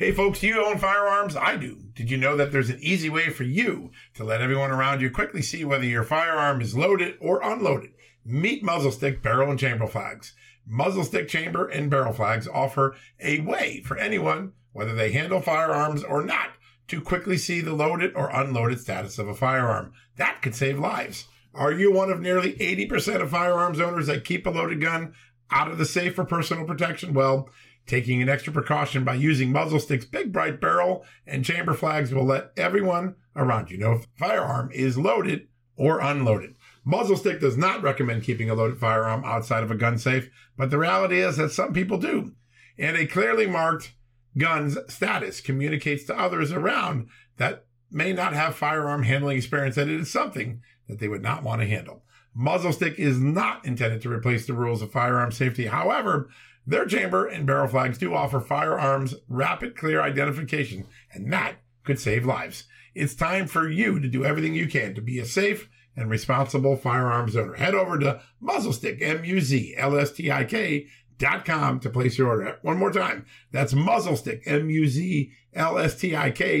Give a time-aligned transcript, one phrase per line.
[0.00, 1.36] Hey folks, you own firearms?
[1.36, 1.76] I do.
[1.92, 5.10] Did you know that there's an easy way for you to let everyone around you
[5.10, 7.90] quickly see whether your firearm is loaded or unloaded?
[8.24, 10.32] Meet muzzle stick, barrel, and chamber flags.
[10.66, 16.02] Muzzle stick, chamber, and barrel flags offer a way for anyone, whether they handle firearms
[16.02, 16.52] or not,
[16.88, 19.92] to quickly see the loaded or unloaded status of a firearm.
[20.16, 21.26] That could save lives.
[21.52, 25.12] Are you one of nearly 80% of firearms owners that keep a loaded gun
[25.50, 27.12] out of the safe for personal protection?
[27.12, 27.50] Well,
[27.90, 32.24] Taking an extra precaution by using muzzle sticks, big bright barrel, and chamber flags will
[32.24, 36.54] let everyone around you know if a firearm is loaded or unloaded.
[36.84, 40.70] Muzzle stick does not recommend keeping a loaded firearm outside of a gun safe, but
[40.70, 42.30] the reality is that some people do.
[42.78, 43.92] And a clearly marked
[44.38, 50.00] gun's status communicates to others around that may not have firearm handling experience that it
[50.00, 52.04] is something that they would not want to handle.
[52.32, 55.66] Muzzle stick is not intended to replace the rules of firearm safety.
[55.66, 56.30] However,
[56.70, 62.24] their chamber and barrel flags do offer firearms rapid clear identification, and that could save
[62.24, 62.64] lives.
[62.94, 66.76] It's time for you to do everything you can to be a safe and responsible
[66.76, 67.54] firearms owner.
[67.54, 70.86] Head over to Muzzlestick, M-U-Z-L-S-T-I-K
[71.18, 72.58] dot com to place your order.
[72.62, 73.26] One more time.
[73.52, 75.32] That's Muzzlestick, M-U-Z-L-S-T-I-K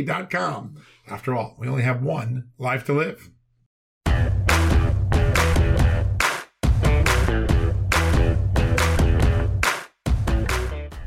[0.02, 0.76] dot com.
[1.08, 3.30] After all, we only have one life to live.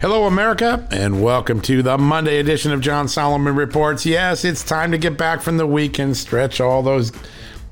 [0.03, 4.05] Hello, America, and welcome to the Monday edition of John Solomon Reports.
[4.05, 7.13] Yes, it's time to get back from the week and stretch all those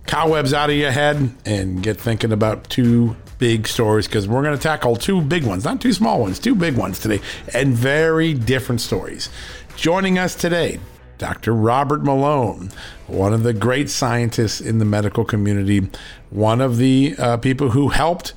[0.07, 4.55] cobwebs out of your head and get thinking about two big stories because we're going
[4.55, 7.19] to tackle two big ones, not two small ones, two big ones today,
[7.53, 9.27] and very different stories.
[9.75, 10.79] Joining us today,
[11.17, 11.53] Dr.
[11.53, 12.71] Robert Malone,
[13.07, 15.89] one of the great scientists in the medical community,
[16.29, 18.33] one of the uh, people who helped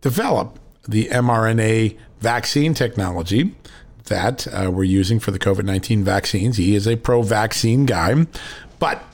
[0.00, 3.54] develop the mRNA vaccine technology
[4.04, 6.56] that uh, we're using for the COVID 19 vaccines.
[6.56, 8.26] He is a pro vaccine guy,
[8.78, 9.04] but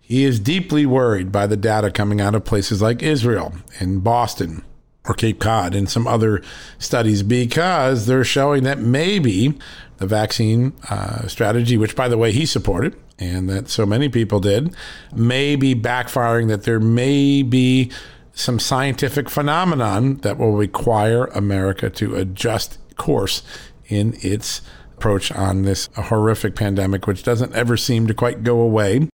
[0.00, 4.64] he is deeply worried by the data coming out of places like Israel and Boston
[5.06, 6.42] or Cape Cod and some other
[6.78, 9.56] studies because they're showing that maybe
[9.98, 14.40] the vaccine uh, strategy, which by the way he supported and that so many people
[14.40, 14.74] did,
[15.14, 17.90] may be backfiring, that there may be
[18.40, 23.42] some scientific phenomenon that will require America to adjust course
[23.88, 24.62] in its
[24.96, 29.08] approach on this horrific pandemic, which doesn't ever seem to quite go away.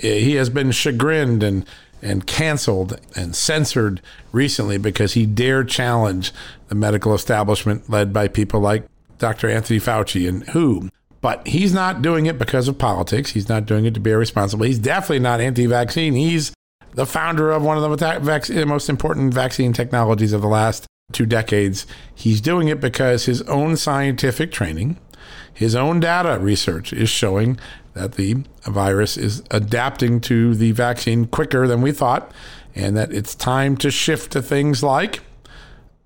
[0.00, 1.66] He has been chagrined and
[2.02, 6.32] and canceled and censored recently because he dared challenge
[6.68, 8.84] the medical establishment led by people like
[9.18, 9.48] Dr.
[9.48, 10.88] Anthony Fauci and WHO.
[11.20, 13.30] But he's not doing it because of politics.
[13.30, 14.66] He's not doing it to be irresponsible.
[14.66, 16.14] He's definitely not anti vaccine.
[16.14, 16.52] He's
[16.94, 21.86] the founder of one of the most important vaccine technologies of the last two decades.
[22.14, 24.98] He's doing it because his own scientific training,
[25.52, 27.58] his own data research is showing
[27.94, 32.32] that the virus is adapting to the vaccine quicker than we thought,
[32.74, 35.20] and that it's time to shift to things like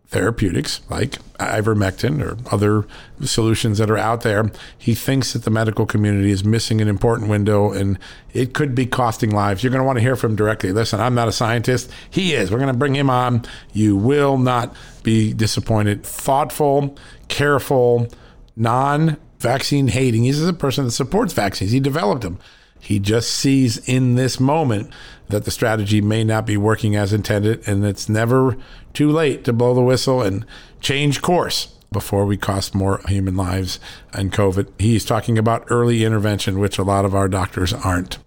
[0.08, 2.86] therapeutics like ivermectin or other
[3.24, 4.50] solutions that are out there.
[4.78, 7.98] He thinks that the medical community is missing an important window and
[8.32, 9.62] it could be costing lives.
[9.62, 10.72] You're going to want to hear from him directly.
[10.72, 11.90] Listen, I'm not a scientist.
[12.08, 12.50] He is.
[12.50, 13.44] We're going to bring him on.
[13.72, 16.04] You will not be disappointed.
[16.04, 16.96] Thoughtful,
[17.28, 18.08] careful,
[18.54, 20.24] non vaccine hating.
[20.24, 21.72] He's a person that supports vaccines.
[21.72, 22.38] He developed them.
[22.80, 24.90] He just sees in this moment
[25.28, 28.56] that the strategy may not be working as intended, and it's never
[28.94, 30.46] too late to blow the whistle and
[30.80, 33.80] change course before we cost more human lives
[34.12, 34.68] and COVID.
[34.78, 38.18] He's talking about early intervention, which a lot of our doctors aren't.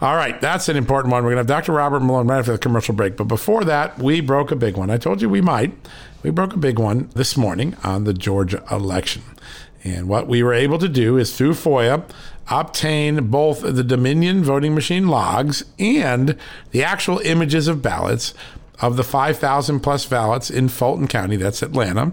[0.00, 1.24] All right, that's an important one.
[1.24, 1.72] We're going to have Dr.
[1.72, 3.16] Robert Malone right after the commercial break.
[3.16, 4.90] But before that, we broke a big one.
[4.90, 5.72] I told you we might.
[6.22, 9.22] We broke a big one this morning on the Georgia election.
[9.84, 12.06] And what we were able to do is through FOIA
[12.48, 16.36] obtain both the Dominion voting machine logs and
[16.70, 18.34] the actual images of ballots
[18.80, 22.12] of the 5,000 plus ballots in Fulton County, that's Atlanta,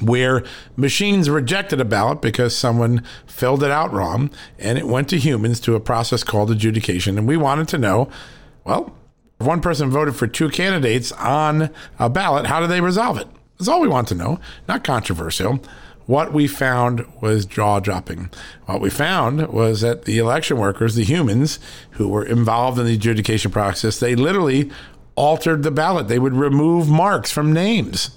[0.00, 0.44] where
[0.76, 5.60] machines rejected a ballot because someone filled it out wrong and it went to humans
[5.60, 7.18] to a process called adjudication.
[7.18, 8.08] And we wanted to know
[8.64, 8.94] well,
[9.38, 13.28] if one person voted for two candidates on a ballot, how do they resolve it?
[13.58, 15.60] That's all we want to know, not controversial.
[16.06, 18.30] What we found was jaw dropping.
[18.66, 21.58] What we found was that the election workers, the humans
[21.92, 24.70] who were involved in the adjudication process, they literally
[25.16, 26.08] altered the ballot.
[26.08, 28.10] They would remove marks from names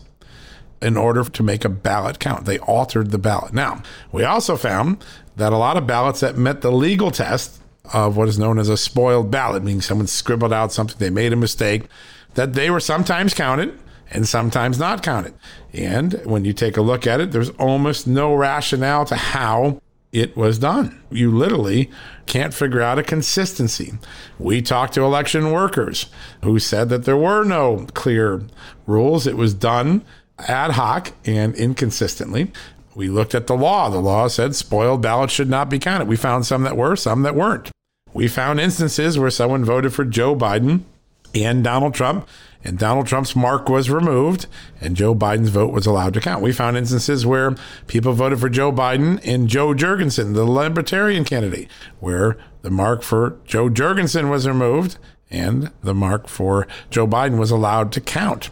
[0.82, 2.46] in order to make a ballot count.
[2.46, 3.54] They altered the ballot.
[3.54, 3.82] Now,
[4.12, 5.04] we also found
[5.38, 7.62] that a lot of ballots that met the legal test
[7.94, 11.32] of what is known as a spoiled ballot, meaning someone scribbled out something, they made
[11.32, 11.84] a mistake,
[12.34, 13.80] that they were sometimes counted
[14.12, 15.34] and sometimes not counted.
[15.74, 19.82] And when you take a look at it, there's almost no rationale to how
[20.12, 21.02] it was done.
[21.12, 21.92] You literally
[22.26, 23.94] can't figure out a consistency.
[24.40, 26.08] We talked to election workers
[26.44, 28.44] who said that there were no clear
[28.86, 29.28] rules.
[29.28, 30.04] It was done
[30.40, 32.52] ad hoc and inconsistently.
[32.96, 33.90] We looked at the law.
[33.90, 36.08] The law said spoiled ballots should not be counted.
[36.08, 37.70] We found some that were, some that weren't.
[38.14, 40.82] We found instances where someone voted for Joe Biden
[41.36, 42.28] and Donald Trump,
[42.64, 44.48] and Donald Trump's mark was removed,
[44.82, 46.42] and Joe Biden's vote was allowed to count.
[46.42, 47.56] We found instances where
[47.88, 51.70] people voted for Joe Biden and Jo Jorgensen, the Libertarian candidate,
[52.00, 54.98] where the mark for Jo Jorgensen was removed
[55.30, 58.50] and the mark for Joe Biden was allowed to count.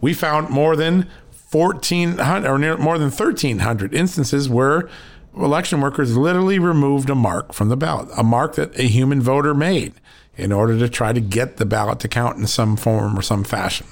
[0.00, 1.08] We found more than
[1.50, 4.88] 1,400 or near, more than 1,300 instances where
[5.36, 9.54] election workers literally removed a mark from the ballot, a mark that a human voter
[9.54, 9.94] made
[10.40, 13.44] in order to try to get the ballot to count in some form or some
[13.44, 13.86] fashion.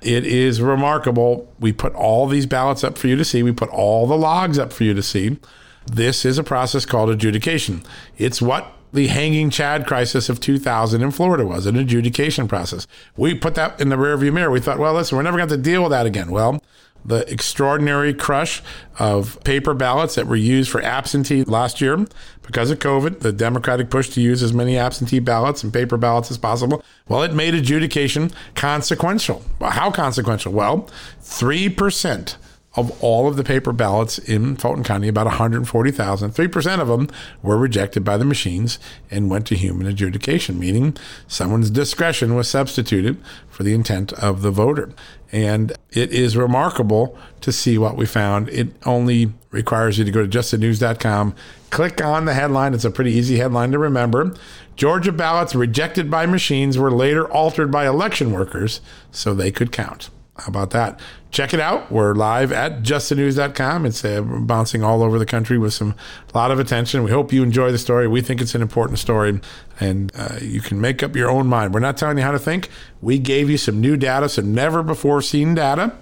[0.00, 1.52] It is remarkable.
[1.60, 3.42] We put all these ballots up for you to see.
[3.42, 5.38] We put all the logs up for you to see.
[5.86, 7.82] This is a process called adjudication.
[8.16, 12.86] It's what the hanging Chad crisis of 2000 in Florida was an adjudication process.
[13.16, 14.50] We put that in the rearview mirror.
[14.50, 16.30] We thought, well, listen, we're never going to to deal with that again.
[16.30, 16.62] Well,
[17.04, 18.62] the extraordinary crush
[18.98, 22.06] of paper ballots that were used for absentee last year
[22.42, 26.30] because of COVID, the Democratic push to use as many absentee ballots and paper ballots
[26.30, 26.82] as possible.
[27.08, 29.44] Well, it made adjudication consequential.
[29.60, 30.52] How consequential?
[30.52, 30.88] Well,
[31.22, 32.36] 3%
[32.76, 37.08] of all of the paper ballots in Fulton County, about 140,000, 3% of them
[37.42, 38.78] were rejected by the machines
[39.10, 44.52] and went to human adjudication, meaning someone's discretion was substituted for the intent of the
[44.52, 44.90] voter.
[45.32, 48.48] And it is remarkable to see what we found.
[48.48, 51.34] It only requires you to go to justthenews.com,
[51.70, 52.74] click on the headline.
[52.74, 54.34] It's a pretty easy headline to remember.
[54.76, 58.80] Georgia ballots rejected by machines were later altered by election workers
[59.10, 60.10] so they could count.
[60.40, 60.98] How about that?
[61.30, 61.92] Check it out.
[61.92, 63.84] We're live at justthenews.com.
[63.84, 65.94] It's uh, bouncing all over the country with some
[66.32, 67.04] a lot of attention.
[67.04, 68.08] We hope you enjoy the story.
[68.08, 69.38] We think it's an important story,
[69.78, 71.74] and uh, you can make up your own mind.
[71.74, 72.70] We're not telling you how to think.
[73.02, 75.92] We gave you some new data, some never before seen data,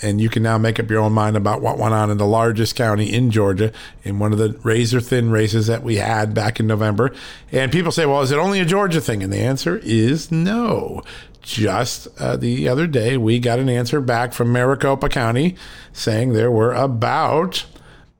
[0.00, 2.26] and you can now make up your own mind about what went on in the
[2.26, 3.72] largest county in Georgia
[4.04, 7.12] in one of the razor thin races that we had back in November.
[7.50, 9.22] And people say, well, is it only a Georgia thing?
[9.22, 11.02] And the answer is no
[11.42, 15.56] just uh, the other day, we got an answer back from Maricopa County
[15.92, 17.66] saying there were about,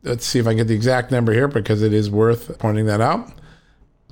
[0.03, 3.01] let's see if I get the exact number here because it is worth pointing that
[3.01, 3.33] out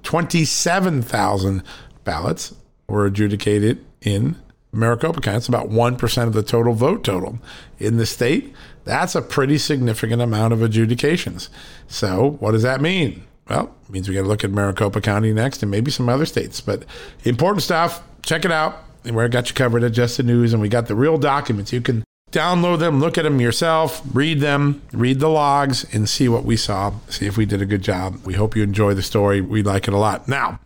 [0.03, 1.62] 27,000
[2.05, 2.55] ballots
[2.89, 4.37] were adjudicated in
[4.73, 5.39] Maricopa County.
[5.39, 7.39] It's about 1% of the total vote total
[7.79, 8.55] in the state.
[8.85, 11.51] That's a pretty significant amount of adjudications.
[11.87, 13.25] So, what does that mean?
[13.49, 16.25] Well, it means we got to look at Maricopa County next and maybe some other
[16.25, 16.61] states.
[16.61, 16.85] But
[17.25, 18.03] important stuff.
[18.23, 20.87] Check it out where I got you covered at Just the News, and we got
[20.87, 21.73] the real documents.
[21.73, 26.29] You can download them, look at them yourself, read them, read the logs, and see
[26.29, 26.93] what we saw.
[27.08, 28.20] See if we did a good job.
[28.25, 29.41] We hope you enjoy the story.
[29.41, 30.29] We like it a lot.
[30.29, 30.61] Now,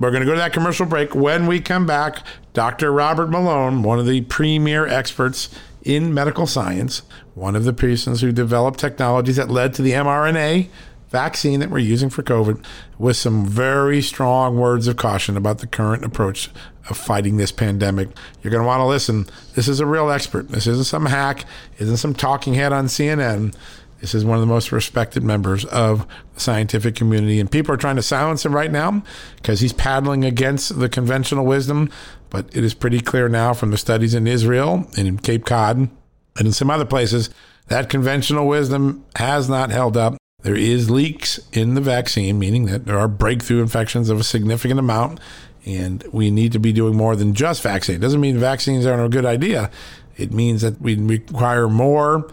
[0.00, 1.14] we're going to go to that commercial break.
[1.14, 2.92] When we come back, Dr.
[2.92, 5.48] Robert Malone, one of the premier experts
[5.82, 7.02] in medical science,
[7.34, 10.68] one of the persons who developed technologies that led to the mRNA
[11.10, 12.64] vaccine that we're using for COVID
[12.98, 16.50] with some very strong words of caution about the current approach
[16.88, 18.08] of fighting this pandemic.
[18.42, 19.26] You're going to want to listen.
[19.54, 20.48] This is a real expert.
[20.48, 21.44] This isn't some hack,
[21.78, 23.54] isn't some talking head on CNN.
[24.00, 27.40] This is one of the most respected members of the scientific community.
[27.40, 29.02] And people are trying to silence him right now
[29.36, 31.90] because he's paddling against the conventional wisdom.
[32.28, 35.88] But it is pretty clear now from the studies in Israel and in Cape Cod
[36.36, 37.30] and in some other places
[37.68, 40.16] that conventional wisdom has not held up.
[40.42, 44.78] There is leaks in the vaccine, meaning that there are breakthrough infections of a significant
[44.78, 45.18] amount,
[45.66, 47.96] and we need to be doing more than just vaccine.
[47.96, 49.70] It doesn't mean vaccines aren't a good idea.
[50.16, 52.30] It means that we require more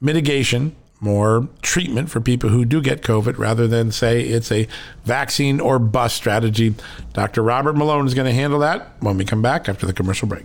[0.00, 4.66] mitigation, more treatment for people who do get COVID rather than say it's a
[5.04, 6.74] vaccine or bust strategy.
[7.12, 7.42] Dr.
[7.42, 10.44] Robert Malone is going to handle that when we come back after the commercial break.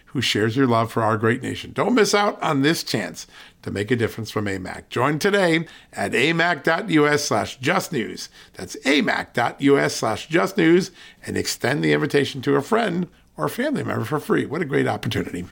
[0.13, 1.71] who shares your love for our great nation.
[1.73, 3.27] Don't miss out on this chance
[3.61, 4.89] to make a difference from AMAC.
[4.89, 8.29] Join today at amac.us slash justnews.
[8.53, 10.91] That's amac.us slash justnews
[11.25, 14.45] and extend the invitation to a friend or family member for free.
[14.45, 15.45] What a great opportunity.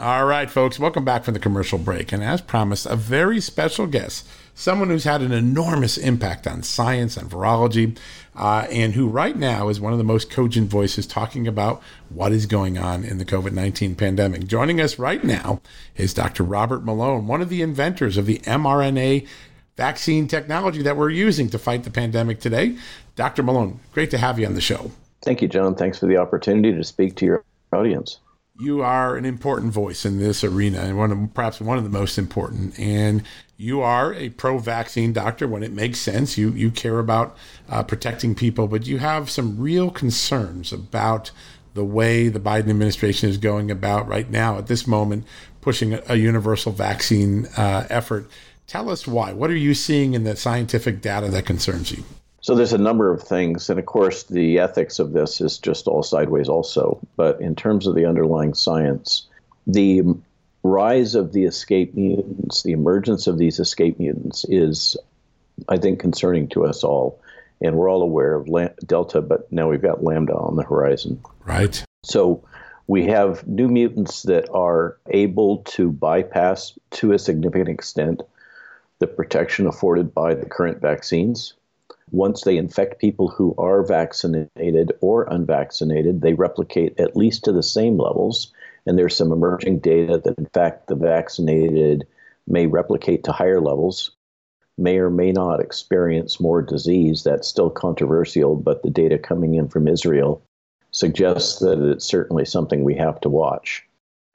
[0.00, 2.12] All right, folks, welcome back from the commercial break.
[2.12, 7.16] And as promised, a very special guest, someone who's had an enormous impact on science
[7.16, 7.98] and virology,
[8.38, 12.32] uh, and who right now is one of the most cogent voices talking about what
[12.32, 14.46] is going on in the COVID 19 pandemic.
[14.46, 15.60] Joining us right now
[15.96, 16.44] is Dr.
[16.44, 19.26] Robert Malone, one of the inventors of the mRNA
[19.76, 22.78] vaccine technology that we're using to fight the pandemic today.
[23.16, 23.42] Dr.
[23.42, 24.90] Malone, great to have you on the show.
[25.22, 25.74] Thank you, John.
[25.74, 28.18] Thanks for the opportunity to speak to your audience
[28.58, 31.90] you are an important voice in this arena and one of perhaps one of the
[31.90, 32.78] most important.
[32.78, 33.22] And
[33.56, 35.46] you are a pro-vaccine doctor.
[35.46, 37.36] When it makes sense you you care about
[37.68, 41.30] uh, protecting people but you have some real concerns about
[41.74, 45.24] the way the Biden administration is going about right now at this moment
[45.60, 48.28] pushing a, a universal vaccine uh, effort.
[48.66, 49.32] Tell us why.
[49.32, 52.04] What are you seeing in the scientific data that concerns you
[52.40, 55.88] so there's a number of things, and of course, the ethics of this is just
[55.88, 57.00] all sideways, also.
[57.16, 59.26] But in terms of the underlying science,
[59.66, 60.02] the
[60.62, 64.96] rise of the escape mutants, the emergence of these escape mutants, is,
[65.68, 67.20] I think, concerning to us all.
[67.60, 68.48] And we're all aware of
[68.86, 71.20] Delta, but now we've got Lambda on the horizon.
[71.44, 71.82] Right.
[72.04, 72.44] So
[72.86, 78.22] we have new mutants that are able to bypass, to a significant extent,
[79.00, 81.54] the protection afforded by the current vaccines
[82.10, 87.62] once they infect people who are vaccinated or unvaccinated, they replicate at least to the
[87.62, 88.52] same levels.
[88.86, 92.06] And there's some emerging data that, in fact, the vaccinated
[92.46, 94.12] may replicate to higher levels,
[94.78, 97.24] may or may not experience more disease.
[97.24, 100.42] That's still controversial, but the data coming in from Israel
[100.90, 103.84] suggests that it's certainly something we have to watch.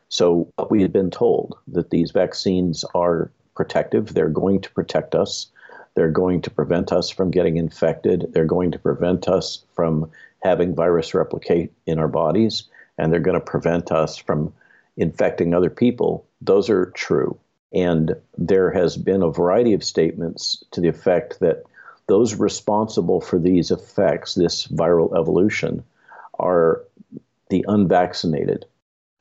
[0.10, 5.48] So, we had been told that these vaccines are protective, they're going to protect us
[5.96, 8.28] they're going to prevent us from getting infected.
[8.32, 10.10] They're going to prevent us from
[10.42, 12.64] having virus replicate in our bodies,
[12.98, 14.54] and they're going to prevent us from
[14.98, 16.26] infecting other people.
[16.42, 17.38] Those are true.
[17.74, 21.64] And there has been a variety of statements to the effect that
[22.08, 25.84] those responsible for these effects, this viral evolution,
[26.38, 26.84] are
[27.50, 28.66] the unvaccinated.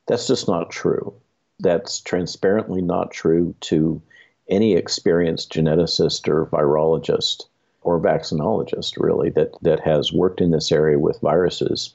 [0.08, 1.14] That's just not true.
[1.60, 4.02] That's transparently not true to
[4.48, 7.44] any experienced geneticist or virologist
[7.82, 11.94] or vaccinologist, really, that, that has worked in this area with viruses,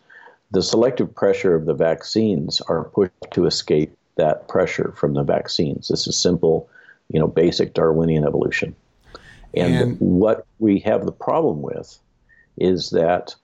[0.51, 5.87] the selective pressure of the vaccines are pushed to escape that pressure from the vaccines.
[5.87, 6.69] This is simple,
[7.09, 8.75] you know, basic Darwinian evolution.
[9.53, 11.99] And, and what we have the problem with
[12.57, 13.35] is that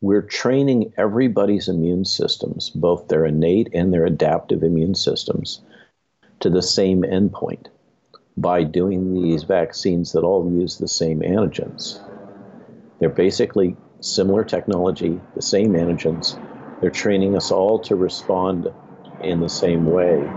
[0.00, 5.60] we're training everybody's immune systems, both their innate and their adaptive immune systems,
[6.40, 7.66] to the same endpoint
[8.36, 12.00] by doing these vaccines that all use the same antigens.
[12.98, 16.38] They're basically similar technology, the same antigens.
[16.80, 18.68] They're training us all to respond
[19.20, 20.34] in the same way.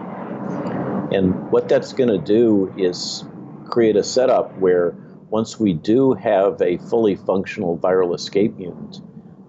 [1.12, 3.24] And what that's going to do is
[3.66, 4.98] create a setup where
[5.30, 9.00] once we do have a fully functional viral escape mutant,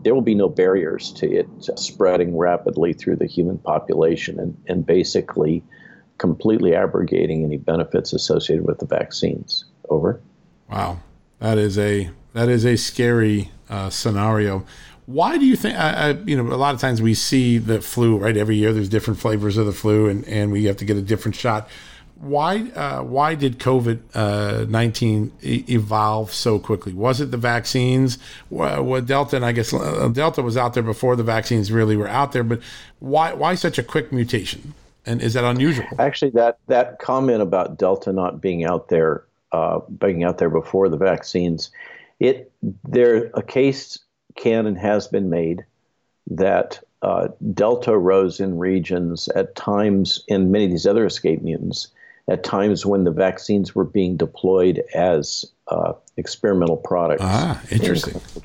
[0.05, 4.87] there will be no barriers to it spreading rapidly through the human population and, and
[4.87, 5.65] basically
[6.19, 9.65] completely abrogating any benefits associated with the vaccines.
[9.89, 10.21] Over.
[10.69, 10.99] Wow,
[11.39, 14.65] that is a that is a scary uh, scenario.
[15.07, 15.79] Why do you think?
[15.79, 18.73] I, I, you know, a lot of times we see the flu right every year.
[18.73, 21.69] There's different flavors of the flu, and, and we have to get a different shot.
[22.17, 26.93] Why uh, why did COVID uh, nineteen e- evolve so quickly?
[26.93, 28.19] Was it the vaccines?
[28.51, 32.09] Well, Delta, and I guess uh, Delta was out there before the vaccines really were
[32.09, 32.43] out there.
[32.43, 32.61] But
[32.99, 34.75] why why such a quick mutation?
[35.07, 35.87] And is that unusual?
[35.99, 40.89] Actually, that that comment about Delta not being out there, uh, being out there before
[40.89, 41.71] the vaccines,
[42.19, 42.51] it
[42.85, 43.99] there a case
[44.35, 45.65] can and has been made
[46.29, 51.89] that uh, Delta rose in regions at times in many of these other escape mutants
[52.29, 57.23] at times when the vaccines were being deployed as uh, experimental products.
[57.25, 58.21] Ah, interesting.
[58.35, 58.43] In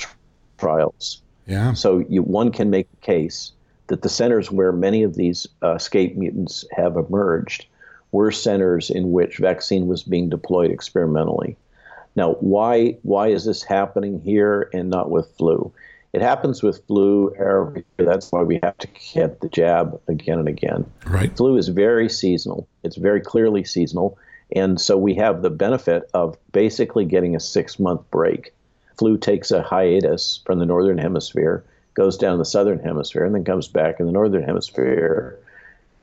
[0.57, 1.21] trials.
[1.47, 1.73] Yeah.
[1.73, 3.51] So you, one can make a case
[3.91, 7.65] that the centers where many of these uh, escape mutants have emerged
[8.13, 11.57] were centers in which vaccine was being deployed experimentally.
[12.15, 15.73] Now, why why is this happening here and not with flu?
[16.13, 18.07] It happens with flu every year.
[18.07, 20.89] That's why we have to get the jab again and again.
[21.05, 21.35] Right.
[21.35, 22.69] Flu is very seasonal.
[22.83, 24.17] It's very clearly seasonal,
[24.55, 28.53] And so we have the benefit of basically getting a six month break.
[28.97, 33.43] Flu takes a hiatus from the northern hemisphere, goes down the southern hemisphere, and then
[33.43, 35.37] comes back in the northern hemisphere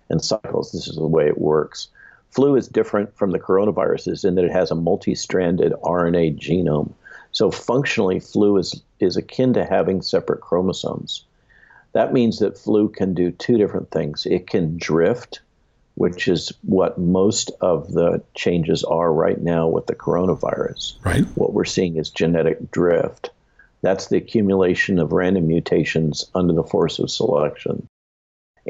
[0.08, 0.72] and cycles.
[0.72, 1.88] This is the way it works.
[2.30, 6.92] Flu is different from the coronaviruses in that it has a multi stranded RNA genome.
[7.32, 11.24] So functionally, flu is, is akin to having separate chromosomes.
[11.92, 14.26] That means that flu can do two different things.
[14.26, 15.40] It can drift,
[15.94, 21.04] which is what most of the changes are right now with the coronavirus.
[21.04, 21.24] Right.
[21.34, 23.30] What we're seeing is genetic drift.
[23.80, 27.86] That's the accumulation of random mutations under the force of selection.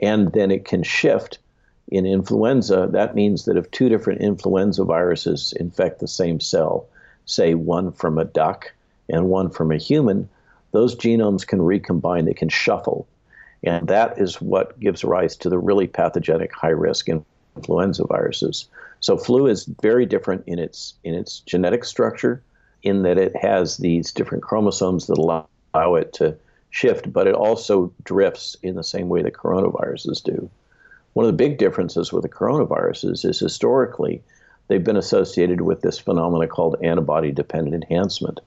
[0.03, 1.39] And then it can shift
[1.89, 2.89] in influenza.
[2.93, 6.87] That means that if two different influenza viruses infect the same cell,
[7.25, 8.73] say one from a duck
[9.09, 10.29] and one from a human,
[10.73, 13.09] those genomes can recombine, they can shuffle.
[13.63, 17.09] And that is what gives rise to the really pathogenic high risk
[17.57, 18.69] influenza viruses.
[19.01, 22.43] So flu is very different in its in its genetic structure
[22.83, 26.37] in that it has these different chromosomes that allow, allow it to
[26.71, 30.51] shift, but it also drifts in the same way that coronaviruses do.
[31.15, 34.23] One of the big differences with the coronaviruses is historically
[34.69, 38.41] they've been associated with this phenomenon called antibody dependent enhancement.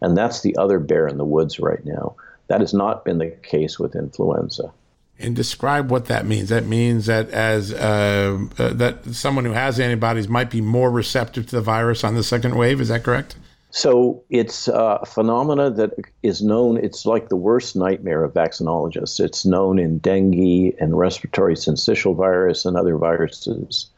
[0.00, 2.16] And that's the other bear in the woods right now.
[2.48, 4.72] That has not been the case with influenza.
[5.18, 6.50] And describe what that means.
[6.50, 11.46] That means that as uh, uh, that someone who has antibodies might be more receptive
[11.46, 12.80] to the virus on the second wave.
[12.80, 13.36] Is that correct?
[13.76, 15.90] So it's a phenomena that
[16.22, 16.78] is known.
[16.78, 19.20] It's like the worst nightmare of vaccinologists.
[19.20, 23.90] It's known in dengue and respiratory syncytial virus and other viruses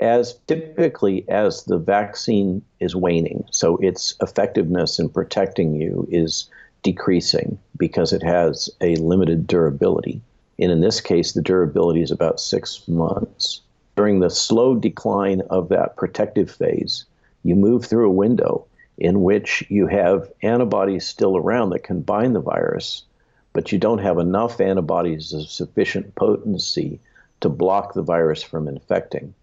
[0.00, 3.44] as typically as the vaccine is waning.
[3.50, 6.48] So its effectiveness in protecting you is
[6.82, 10.22] decreasing because it has a limited durability.
[10.58, 13.60] And in this case, the durability is about six months.
[13.94, 17.04] During the slow decline of that protective phase,
[17.42, 18.66] you move through a window
[18.98, 23.04] in which you have antibodies still around that can bind the virus,
[23.52, 26.98] but you don't have enough antibodies of sufficient potency
[27.40, 29.34] to block the virus from infecting.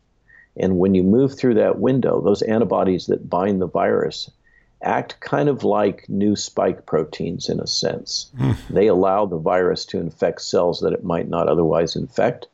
[0.56, 4.30] And when you move through that window, those antibodies that bind the virus
[4.84, 8.32] act kind of like new spike proteins in a sense.
[8.38, 8.58] Mm.
[8.70, 12.48] They allow the virus to infect cells that it might not otherwise infect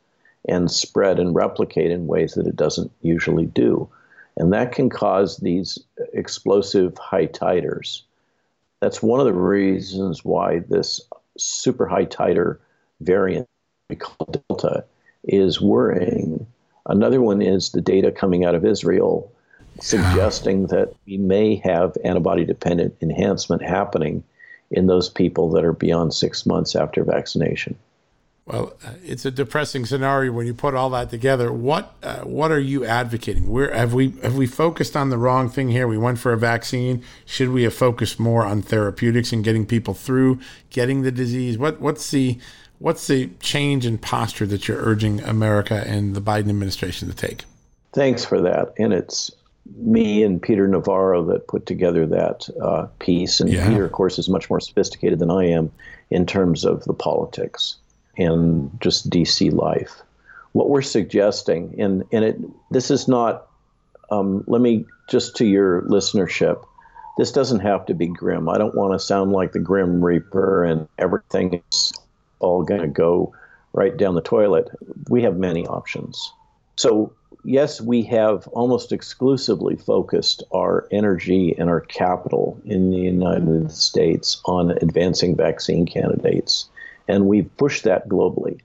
[0.48, 3.88] and spread and replicate in ways that it doesn't usually do.
[4.40, 5.78] And that can cause these
[6.14, 8.04] explosive high titers.
[8.80, 10.98] That's one of the reasons why this
[11.36, 12.56] super high titer
[13.00, 13.46] variant
[13.90, 14.86] we call Delta
[15.24, 16.46] is worrying.
[16.86, 19.30] Another one is the data coming out of Israel
[19.78, 24.24] suggesting that we may have antibody dependent enhancement happening
[24.70, 27.76] in those people that are beyond six months after vaccination.
[28.50, 28.72] Well,
[29.04, 31.52] it's a depressing scenario when you put all that together.
[31.52, 33.48] What uh, what are you advocating?
[33.48, 35.86] Where have we have we focused on the wrong thing here?
[35.86, 37.04] We went for a vaccine.
[37.26, 41.58] Should we have focused more on therapeutics and getting people through getting the disease?
[41.58, 42.40] What what's the
[42.80, 47.44] what's the change in posture that you're urging America and the Biden administration to take?
[47.92, 48.74] Thanks for that.
[48.78, 49.30] And it's
[49.76, 53.38] me and Peter Navarro that put together that uh, piece.
[53.38, 53.68] And yeah.
[53.68, 55.70] Peter, of course, is much more sophisticated than I am
[56.10, 57.76] in terms of the politics
[58.20, 60.02] in just DC life.
[60.52, 62.38] What we're suggesting, and, and it,
[62.70, 63.46] this is not,
[64.10, 66.62] um, let me just to your listenership,
[67.16, 68.48] this doesn't have to be grim.
[68.48, 71.92] I don't want to sound like the Grim Reaper and everything is
[72.40, 73.34] all going to go
[73.72, 74.68] right down the toilet.
[75.08, 76.32] We have many options.
[76.76, 83.70] So, yes, we have almost exclusively focused our energy and our capital in the United
[83.70, 86.68] States on advancing vaccine candidates.
[87.08, 88.60] And we've pushed that globally.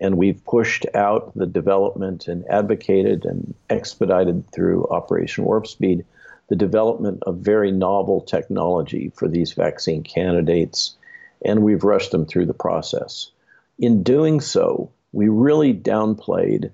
[0.00, 6.04] And we've pushed out the development and advocated and expedited through Operation Warp Speed
[6.48, 10.96] the development of very novel technology for these vaccine candidates.
[11.44, 13.30] And we've rushed them through the process.
[13.78, 16.70] In doing so, we really downplayed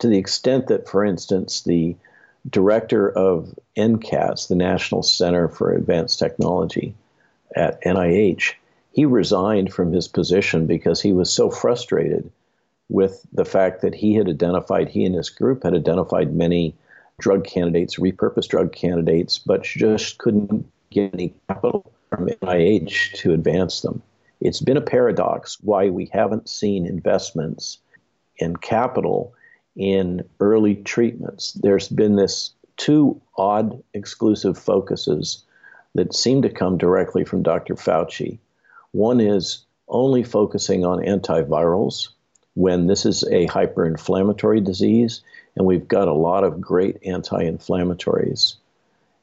[0.00, 1.96] to the extent that, for instance, the
[2.48, 6.94] director of NCATS, the National Center for Advanced Technology
[7.54, 8.54] at NIH,
[8.94, 12.30] he resigned from his position because he was so frustrated
[12.88, 16.76] with the fact that he had identified, he and his group had identified many
[17.18, 23.80] drug candidates, repurposed drug candidates, but just couldn't get any capital from NIH to advance
[23.80, 24.00] them.
[24.40, 27.78] It's been a paradox why we haven't seen investments
[28.36, 29.34] in capital
[29.74, 31.52] in early treatments.
[31.54, 35.42] There's been this two odd exclusive focuses
[35.96, 37.74] that seem to come directly from Dr.
[37.74, 38.38] Fauci.
[38.94, 42.10] One is only focusing on antivirals,
[42.54, 45.20] when this is a hyperinflammatory disease,
[45.56, 48.54] and we've got a lot of great anti inflammatories.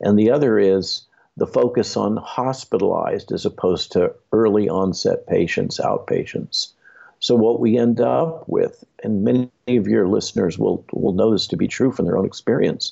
[0.01, 1.03] And the other is
[1.38, 6.73] the focus on hospitalized as opposed to early onset patients, outpatients.
[7.21, 11.47] So, what we end up with, and many of your listeners will, will know this
[11.47, 12.91] to be true from their own experience,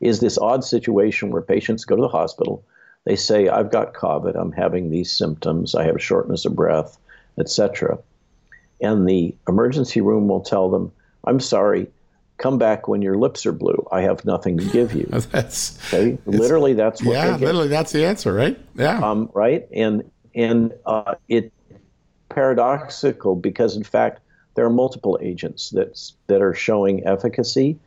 [0.00, 2.64] is this odd situation where patients go to the hospital.
[3.04, 6.98] They say, I've got COVID, I'm having these symptoms, I have shortness of breath,
[7.38, 7.98] etc
[8.82, 10.92] and the emergency room will tell them,
[11.24, 11.86] I'm sorry,
[12.36, 13.86] come back when your lips are blue.
[13.92, 15.06] I have nothing to give you.
[15.30, 16.18] that's okay?
[16.26, 18.58] literally that's what yeah, literally that's the answer, right?
[18.74, 21.52] Yeah, um, right, and and uh, it
[22.28, 24.20] paradoxical because in fact
[24.54, 27.78] there are multiple agents that that are showing efficacy,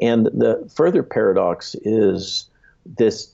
[0.00, 2.48] and the further paradox is
[2.86, 3.33] this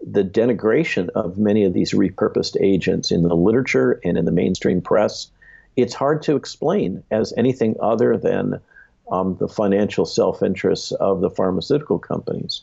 [0.00, 4.80] the denigration of many of these repurposed agents in the literature and in the mainstream
[4.80, 5.30] press
[5.76, 8.60] it's hard to explain as anything other than
[9.10, 12.62] um, the financial self-interests of the pharmaceutical companies.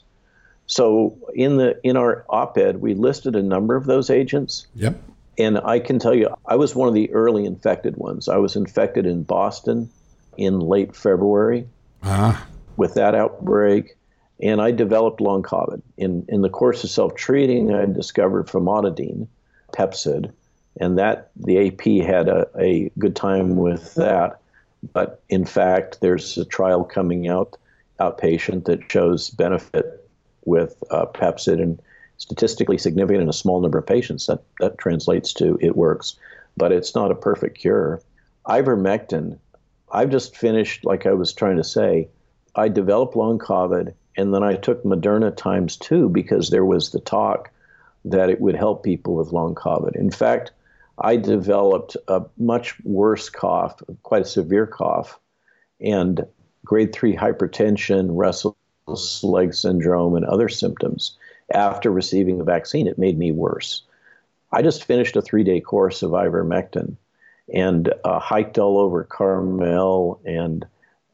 [0.66, 4.68] So in the in our op-ed, we listed a number of those agents.
[4.76, 5.02] Yep.
[5.38, 8.28] And I can tell you, I was one of the early infected ones.
[8.28, 9.90] I was infected in Boston
[10.38, 11.68] in late February
[12.04, 12.40] uh-huh.
[12.78, 13.96] with that outbreak,
[14.42, 15.82] and I developed long COVID.
[15.98, 19.28] In in the course of self-treating, I discovered famotidine,
[19.74, 20.32] Pepcid,
[20.80, 24.40] and that the AP had a, a good time with that.
[24.92, 27.58] But in fact, there's a trial coming out
[28.00, 30.10] outpatient that shows benefit
[30.46, 31.82] with uh, Pepcid and
[32.18, 34.26] statistically significant in a small number of patients.
[34.26, 36.18] That that translates to it works,
[36.58, 38.02] but it's not a perfect cure.
[38.48, 39.38] Ivermectin,
[39.92, 42.10] I've just finished, like I was trying to say,
[42.56, 47.00] I developed long COVID, and then I took Moderna times two because there was the
[47.00, 47.50] talk
[48.06, 49.96] that it would help people with long COVID.
[49.96, 50.52] In fact,
[51.00, 55.20] I developed a much worse cough, quite a severe cough,
[55.82, 56.26] and
[56.66, 61.18] grade three hypertension, restless leg syndrome, and other symptoms
[61.54, 62.88] after receiving the vaccine.
[62.88, 63.84] It made me worse.
[64.52, 66.96] I just finished a three day course of ivermectin
[67.54, 70.66] and uh, hiked all over Carmel and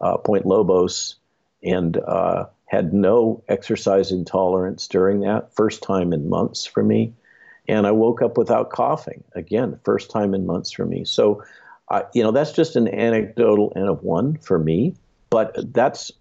[0.01, 1.15] uh, Point Lobos
[1.63, 7.13] and uh, had no exercise intolerance during that, first time in months for me
[7.69, 11.05] and I woke up without coughing again, first time in months for me.
[11.05, 11.43] So,
[11.89, 14.95] uh, you know, that's just an anecdotal N of one for me,
[15.29, 16.11] but that's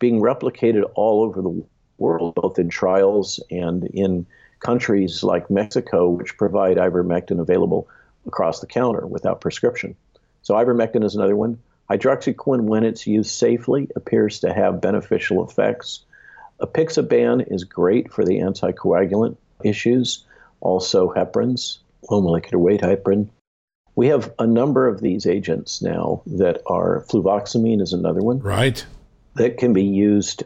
[0.00, 1.64] being replicated all over the
[1.98, 4.26] world, both in trials and in
[4.58, 7.86] countries like Mexico, which provide ivermectin available
[8.26, 9.94] across the counter without prescription.
[10.42, 11.56] So, ivermectin is another one.
[11.90, 16.00] Hydroxyquin, when it's used safely, appears to have beneficial effects.
[16.60, 20.24] Apixaban is great for the anticoagulant issues
[20.60, 21.78] also heparins,
[22.10, 23.28] low molecular weight heparin.
[23.94, 28.40] We have a number of these agents now that are fluvoxamine is another one.
[28.40, 28.84] Right.
[29.36, 30.44] That can be used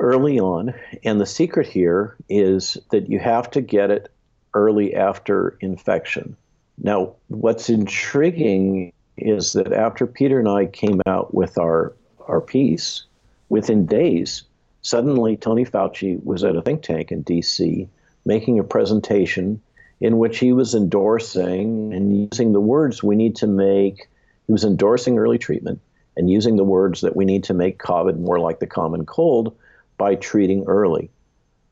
[0.00, 0.74] early on.
[1.02, 4.10] And the secret here is that you have to get it
[4.54, 6.36] early after infection.
[6.76, 11.94] Now, what's intriguing is that after Peter and I came out with our,
[12.26, 13.04] our piece,
[13.48, 14.42] within days,
[14.82, 17.88] suddenly Tony Fauci was at a think tank in DC
[18.24, 19.60] making a presentation
[20.00, 24.08] in which he was endorsing and using the words we need to make.
[24.46, 25.80] He was endorsing early treatment
[26.16, 29.56] and using the words that we need to make COVID more like the common cold
[29.96, 31.10] by treating early.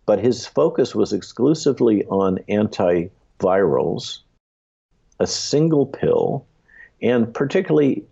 [0.07, 4.19] But his focus was exclusively on antivirals,
[5.21, 6.47] a single pill,
[7.03, 8.05] and particularly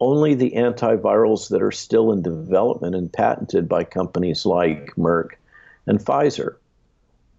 [0.00, 5.30] only the antivirals that are still in development and patented by companies like Merck
[5.86, 6.54] and Pfizer.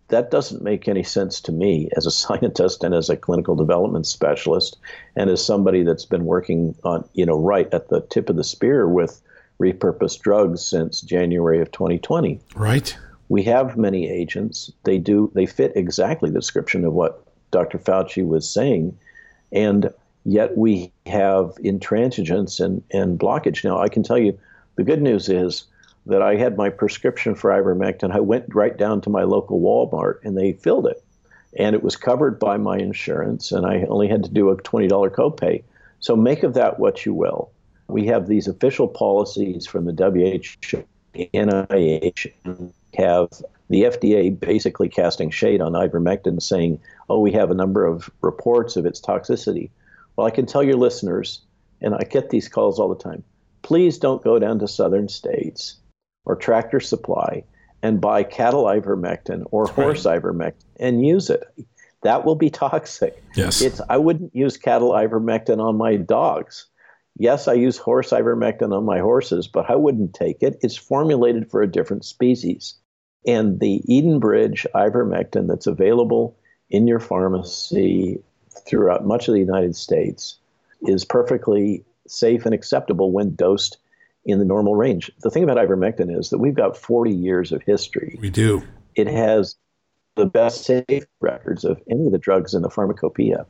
[0.10, 4.08] That doesn't make any sense to me as a scientist and as a clinical development
[4.08, 4.78] specialist
[5.16, 8.44] and as somebody that's been working on you know right at the tip of the
[8.44, 9.22] spear with
[9.60, 12.98] repurposed drugs since January of 2020 right.
[13.30, 14.72] We have many agents.
[14.84, 17.78] They do they fit exactly the description of what Dr.
[17.78, 18.98] Fauci was saying.
[19.52, 19.94] And
[20.26, 24.38] yet we have intransigence and, and blockage now I can tell you
[24.76, 25.66] the good news is
[26.06, 28.12] that I had my prescription for ivermectin.
[28.12, 31.04] I went right down to my local Walmart and they filled it.
[31.58, 34.90] And it was covered by my insurance, and I only had to do a $20
[35.10, 35.64] copay.
[36.00, 37.52] So make of that what you will.
[37.88, 40.84] We have these official policies from the WHO,
[41.16, 42.32] NIH,
[42.96, 43.30] have
[43.70, 46.80] the FDA basically casting shade on ivermectin, saying,
[47.10, 49.72] oh, we have a number of reports of its toxicity.
[50.20, 51.40] Well, I can tell your listeners,
[51.80, 53.24] and I get these calls all the time
[53.62, 55.76] please don't go down to southern states
[56.26, 57.44] or tractor supply
[57.82, 60.22] and buy cattle ivermectin or That's horse right.
[60.22, 61.44] ivermectin and use it.
[62.04, 63.22] That will be toxic.
[63.36, 63.62] Yes.
[63.62, 66.66] It's I wouldn't use cattle ivermectin on my dogs.
[67.18, 70.58] Yes, I use horse ivermectin on my horses, but I wouldn't take it.
[70.62, 72.76] It's formulated for a different species.
[73.28, 76.38] And the Edenbridge ivermectin that's available
[76.70, 78.22] in your pharmacy
[78.66, 80.38] throughout much of the United States
[80.82, 83.78] is perfectly safe and acceptable when dosed
[84.26, 85.12] in the normal range.
[85.22, 88.18] The thing about ivermectin is that we've got 40 years of history.
[88.20, 88.64] We do.
[88.96, 89.56] It has
[90.16, 93.46] the best safe records of any of the drugs in the pharmacopoeia.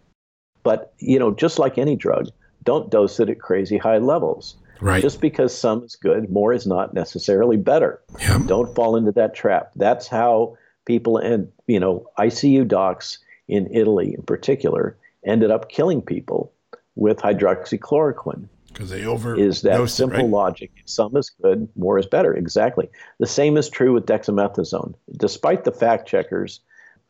[0.63, 2.29] But, you know, just like any drug,
[2.63, 4.55] don't dose it at crazy high levels.
[4.81, 5.01] Right.
[5.01, 8.01] Just because some is good, more is not necessarily better.
[8.19, 8.41] Yeah.
[8.45, 9.71] Don't fall into that trap.
[9.75, 16.01] That's how people and, you know, ICU docs in Italy in particular ended up killing
[16.01, 16.53] people
[16.95, 20.29] with hydroxychloroquine because they over is that dosed it, simple right?
[20.29, 20.71] logic.
[20.85, 22.33] Some is good, more is better.
[22.33, 22.89] Exactly.
[23.19, 24.93] The same is true with dexamethasone.
[25.17, 26.61] Despite the fact checkers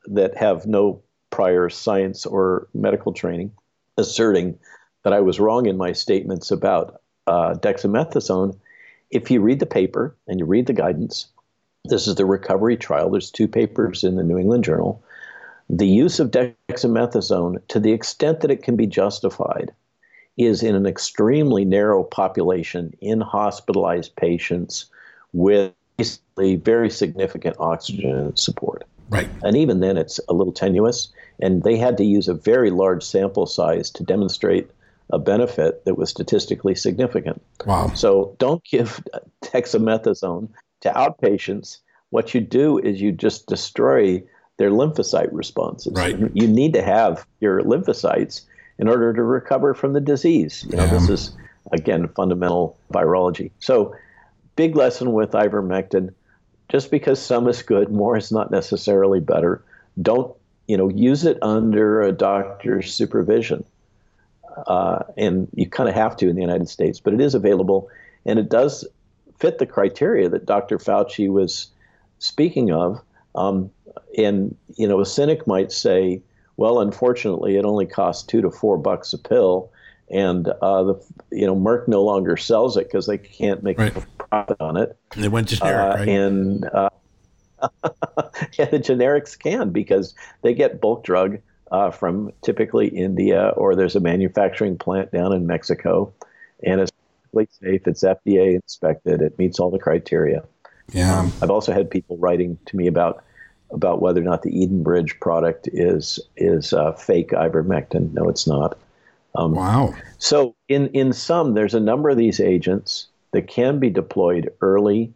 [0.05, 3.51] that have no prior science or medical training
[3.97, 4.57] asserting
[5.03, 8.57] that I was wrong in my statements about uh, dexamethasone,
[9.11, 11.27] if you read the paper and you read the guidance,
[11.85, 13.09] this is the recovery trial.
[13.09, 15.03] There's two papers in the New England Journal.
[15.69, 19.71] The use of dexamethasone, to the extent that it can be justified,
[20.37, 24.85] is in an extremely narrow population in hospitalized patients
[25.33, 28.83] with basically very significant oxygen support.
[29.09, 29.27] Right.
[29.43, 31.09] And even then, it's a little tenuous.
[31.41, 34.69] And they had to use a very large sample size to demonstrate
[35.11, 37.41] a benefit that was statistically significant.
[37.65, 37.91] Wow.
[37.95, 39.03] So don't give
[39.43, 40.49] dexamethasone
[40.81, 41.79] to outpatients.
[42.11, 44.23] What you do is you just destroy
[44.59, 45.93] their lymphocyte responses.
[45.93, 46.19] Right.
[46.33, 48.41] You need to have your lymphocytes
[48.77, 50.65] in order to recover from the disease.
[50.69, 50.91] You know, Yeah.
[50.91, 51.31] this is
[51.71, 53.51] again fundamental virology.
[53.59, 53.95] So
[54.57, 56.13] big lesson with ivermectin.
[56.67, 59.63] Just because some is good, more is not necessarily better.
[60.01, 60.35] Don't
[60.67, 63.63] you know use it under a doctor's supervision,
[64.67, 66.99] uh, and you kind of have to in the United States.
[66.99, 67.87] But it is available,
[68.25, 68.85] and it does
[69.39, 70.77] fit the criteria that Dr.
[70.77, 71.67] Fauci was
[72.19, 73.01] speaking of.
[73.35, 73.71] Um,
[74.17, 76.21] and you know, a cynic might say,
[76.57, 79.71] "Well, unfortunately, it only costs two to four bucks a pill."
[80.11, 80.95] And uh, the
[81.31, 83.95] you know Merck no longer sells it because they can't make Right.
[83.95, 84.97] a profit on it.
[85.13, 86.07] And they went generic, Uh, right?
[86.09, 86.89] and uh,
[88.57, 91.39] yeah, the generics can because they get bulk drug
[91.71, 96.11] uh, from typically India or there's a manufacturing plant down in Mexico,
[96.63, 96.91] and it's
[97.61, 97.85] safe.
[97.85, 99.21] It's FDA inspected.
[99.21, 100.43] It meets all the criteria.
[100.91, 101.29] yeah.
[101.43, 103.23] I've also had people writing to me about
[103.71, 108.13] about whether or not the Edenbridge product is is uh, fake ivermectin.
[108.13, 108.77] No, it's not.
[109.35, 109.93] Um, wow.
[110.17, 115.13] So, in, in sum, there's a number of these agents that can be deployed early.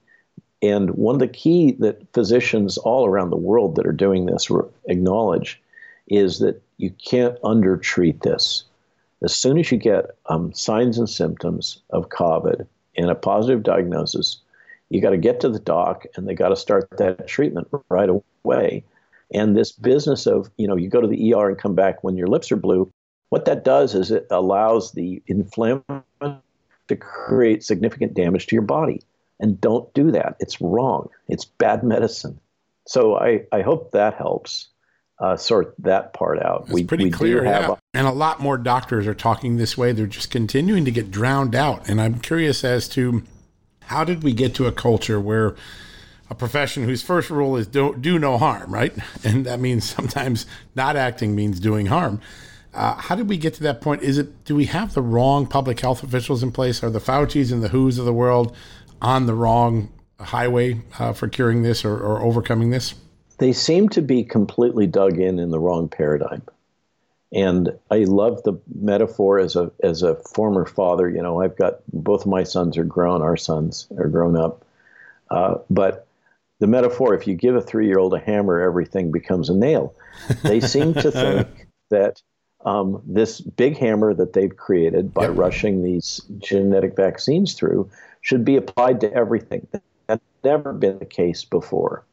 [0.61, 4.49] And one of the key that physicians all around the world that are doing this
[4.85, 5.61] acknowledge
[6.07, 8.63] is that you can't undertreat this.
[9.23, 14.37] As soon as you get um, signs and symptoms of COVID and a positive diagnosis,
[14.89, 18.09] you got to get to the doc and they got to start that treatment right
[18.09, 18.21] away.
[19.33, 22.17] And this business of, you know, you go to the ER and come back when
[22.17, 22.91] your lips are blue,
[23.29, 29.01] what that does is it allows the inflammation to create significant damage to your body.
[29.39, 30.37] And don't do that.
[30.39, 31.09] It's wrong.
[31.27, 32.39] It's bad medicine.
[32.85, 34.69] So I, I hope that helps
[35.19, 36.65] uh, sort that part out.
[36.69, 37.43] It's pretty do clear.
[37.43, 37.75] have yeah.
[37.93, 39.91] and a lot more doctors are talking this way.
[39.93, 41.87] They're just continuing to get drowned out.
[41.89, 43.23] And I'm curious as to
[43.85, 45.55] how did we get to a culture where
[46.33, 48.93] a profession whose first rule is do, do no harm, right?
[49.23, 52.19] And that means sometimes not acting means doing harm.
[52.73, 54.01] Uh, how did we get to that point?
[54.01, 56.83] Is it do we have the wrong public health officials in place?
[56.83, 58.55] Are the Fauci's and the Who's of the world
[59.01, 62.95] on the wrong highway uh, for curing this or, or overcoming this?
[63.37, 66.41] they seem to be completely dug in in the wrong paradigm.
[67.33, 71.09] And I love the metaphor as a as a former father.
[71.09, 73.21] You know, I've got both my sons are grown.
[73.21, 74.63] Our sons are grown up.
[75.31, 76.07] Uh, but
[76.63, 79.93] the metaphor, if you give a three year old a hammer, everything becomes a nail.
[80.43, 82.21] They seem to think that
[82.63, 85.37] um, this big hammer that they've created by Yep.
[85.37, 87.89] rushing these genetic vaccines through
[88.21, 89.67] should be applied to everything.
[90.07, 92.05] That's never been the case before.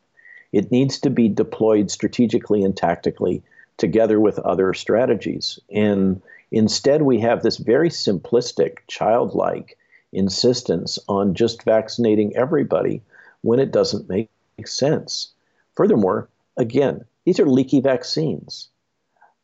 [0.50, 3.44] It needs to be deployed strategically and tactically
[3.76, 5.60] together with other strategies.
[5.70, 9.78] And instead, we have this very simplistic, childlike
[10.12, 13.00] insistence on just vaccinating everybody
[13.42, 14.28] when it doesn't make
[14.66, 15.32] sense.
[15.74, 18.68] Furthermore, again, these are leaky vaccines.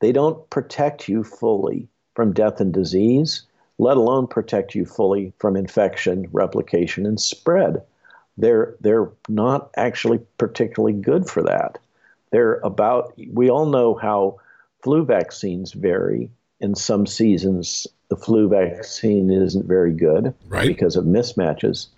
[0.00, 3.42] They don't protect you fully from death and disease,
[3.78, 7.82] let alone protect you fully from infection, replication, and spread
[8.36, 11.78] they're they're not actually particularly good for that.
[12.32, 14.38] They're about we all know how
[14.82, 20.66] flu vaccines vary in some seasons the flu vaccine isn't very good right.
[20.66, 21.88] because of mismatches.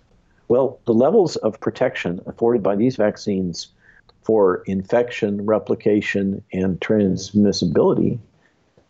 [0.49, 3.69] Well, the levels of protection afforded by these vaccines
[4.23, 8.19] for infection, replication, and transmissibility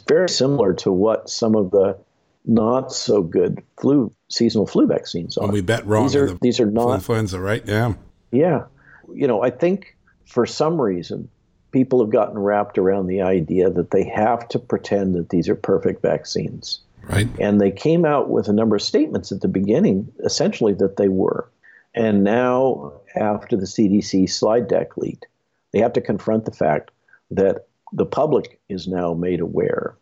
[0.10, 1.98] very similar to what some of the
[2.46, 5.44] not so good flu seasonal flu vaccines are.
[5.44, 6.04] When we bet wrong.
[6.04, 7.64] These are these are not influenza, right?
[7.66, 7.94] Yeah.
[8.32, 8.66] Yeah.
[9.14, 9.96] You know, I think
[10.26, 11.30] for some reason
[11.72, 15.56] people have gotten wrapped around the idea that they have to pretend that these are
[15.56, 16.82] perfect vaccines.
[17.10, 17.28] Right.
[17.40, 21.08] And they came out with a number of statements at the beginning, essentially that they
[21.08, 21.50] were.
[21.96, 25.26] And now, after the CDC slide deck leaked,
[25.72, 26.92] they have to confront the fact
[27.32, 29.96] that the public is now made aware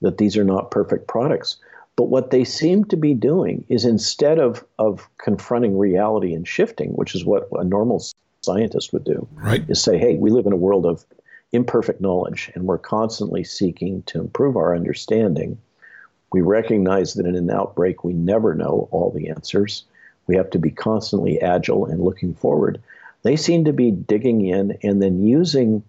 [0.00, 1.58] that these are not perfect products.
[1.96, 6.90] But what they seem to be doing is instead of, of confronting reality and shifting,
[6.92, 8.04] which is what a normal
[8.40, 9.64] scientist would do, right.
[9.68, 11.04] is say, hey, we live in a world of
[11.52, 15.56] imperfect knowledge and we're constantly seeking to improve our understanding.
[16.34, 19.84] We recognize that in an outbreak, we never know all the answers.
[20.26, 22.82] We have to be constantly agile and looking forward.
[23.22, 25.84] They seem to be digging in and then using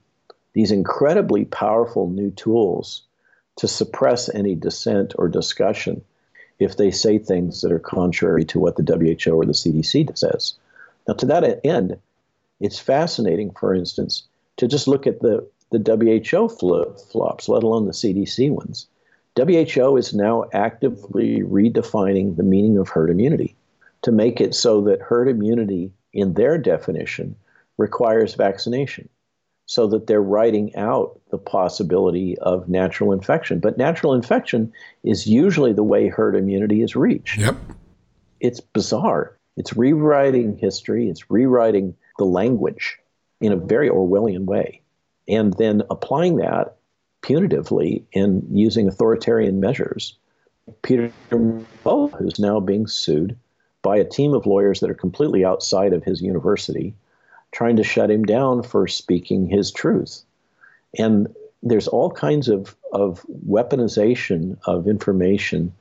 [0.53, 3.01] these incredibly powerful new tools
[3.55, 6.03] to suppress any dissent or discussion
[6.59, 10.53] if they say things that are contrary to what the WHO or the CDC says.
[11.07, 11.97] Now, to that end,
[12.59, 14.21] it's fascinating, for instance,
[14.57, 15.79] to just look at the, the
[16.29, 18.85] WHO flops, let alone the CDC ones.
[19.35, 23.55] WHO is now actively redefining the meaning of herd immunity
[24.03, 27.35] to make it so that herd immunity, in their definition,
[27.77, 29.09] requires vaccination
[29.65, 33.59] so that they're writing out the possibility of natural infection.
[33.59, 34.71] But natural infection
[35.03, 37.39] is usually the way herd immunity is reached.
[37.39, 37.57] Yep.
[38.39, 39.37] It's bizarre.
[39.57, 42.97] It's rewriting history, it's rewriting the language
[43.39, 44.81] in a very Orwellian way,
[45.27, 46.74] and then applying that
[47.25, 50.15] punitively in using authoritarian measures.
[50.83, 51.11] Peter
[51.83, 53.35] Bo, who's now being sued
[53.81, 56.93] by a team of lawyers that are completely outside of his university,
[57.51, 60.23] trying to shut him down for speaking his truth.
[60.97, 61.33] And
[61.63, 65.73] there's all kinds of, of weaponization of information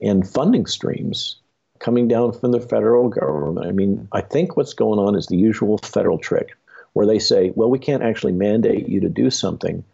[0.00, 1.36] and funding streams
[1.78, 3.66] coming down from the federal government.
[3.66, 6.56] I mean, I think what's going on is the usual federal trick
[6.94, 9.84] where they say, well, we can't actually mandate you to do something,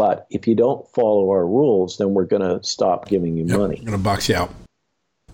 [0.00, 3.58] but if you don't follow our rules, then we're going to stop giving you yep,
[3.58, 3.76] money.
[3.80, 4.50] We're going to box you out.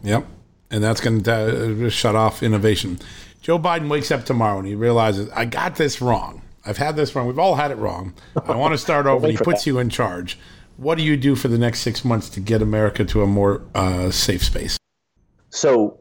[0.03, 0.27] Yep.
[0.73, 2.99] And that's going to uh, shut off innovation.
[3.41, 6.43] Joe Biden wakes up tomorrow and he realizes, I got this wrong.
[6.65, 7.29] I've had this wrong.
[7.29, 8.13] We've all had it wrong.
[8.45, 9.29] I want to start over.
[9.29, 10.37] he puts you in charge.
[10.79, 13.63] What do you do for the next six months to get America to a more
[13.73, 14.77] uh, safe space?
[15.51, 16.01] So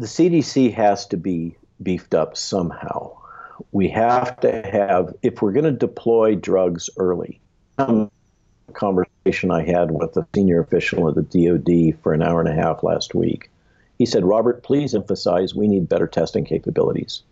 [0.00, 3.16] the CDC has to be beefed up somehow.
[3.70, 7.40] We have to have, if we're going to deploy drugs early,
[8.74, 12.54] conversation I had with a senior official at the DoD for an hour and a
[12.54, 13.50] half last week
[14.02, 17.22] he said, Robert, please emphasize we need better testing capabilities.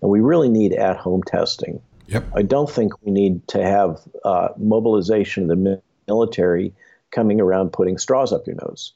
[0.00, 1.80] And we really need at home testing.
[2.06, 2.24] Yep.
[2.36, 6.72] I don't think we need to have uh, mobilization of the military
[7.10, 8.92] coming around putting straws up your nose.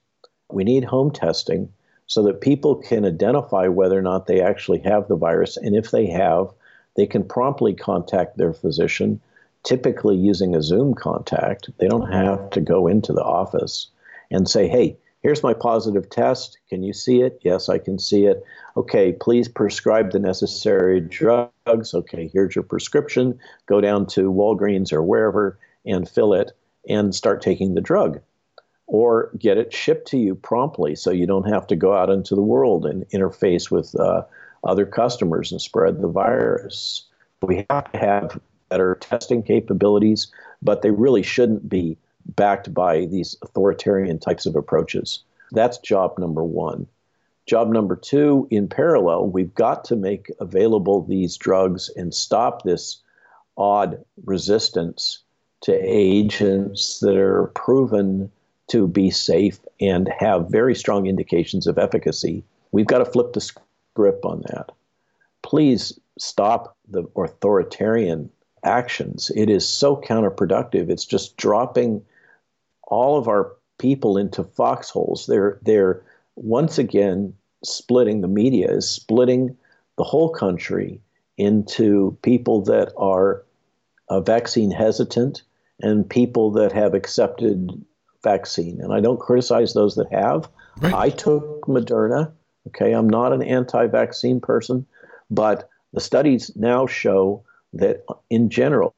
[0.52, 1.72] We need home testing
[2.06, 5.56] so that people can identify whether or not they actually have the virus.
[5.56, 6.52] And if they have,
[6.96, 9.20] they can promptly contact their physician,
[9.64, 11.68] typically using a Zoom contact.
[11.78, 13.88] They don't have to go into the office
[14.30, 16.58] and say, hey, Here's my positive test.
[16.68, 17.40] Can you see it?
[17.40, 18.44] Yes, I can see it.
[18.76, 21.94] Okay, please prescribe the necessary drugs.
[21.94, 23.38] Okay, here's your prescription.
[23.64, 26.52] Go down to Walgreens or wherever and fill it
[26.90, 28.20] and start taking the drug.
[28.86, 32.34] Or get it shipped to you promptly so you don't have to go out into
[32.34, 34.24] the world and interface with uh,
[34.62, 37.06] other customers and spread the virus.
[37.40, 38.40] We have to have
[38.74, 40.26] better testing capabilities,
[40.60, 41.96] but they really shouldn't be
[42.34, 45.20] backed by these authoritarian types of approaches.
[45.52, 46.88] That's job number one.
[47.46, 53.00] Job number two, in parallel, we've got to make available these drugs and stop this
[53.56, 55.20] odd resistance
[55.60, 58.28] to agents that are proven
[58.70, 62.42] to be safe and have very strong indications of efficacy.
[62.72, 64.72] We've got to flip the script on that.
[65.42, 68.30] Please stop the authoritarian
[68.64, 69.30] actions.
[69.36, 70.90] It is so counterproductive.
[70.90, 72.02] It's just dropping
[72.84, 75.26] all of our people into foxholes.
[75.26, 76.02] They're they're
[76.36, 79.56] once again splitting the media is splitting
[79.96, 81.00] the whole country
[81.36, 83.44] into people that are
[84.08, 85.42] uh, vaccine hesitant
[85.80, 87.70] and people that have accepted
[88.22, 88.80] vaccine.
[88.80, 90.48] And I don't criticize those that have.
[90.80, 90.94] Right.
[90.94, 92.30] I took Moderna.
[92.68, 94.86] Okay, I'm not an anti-vaccine person,
[95.30, 97.44] but the studies now show
[97.74, 98.94] that in general,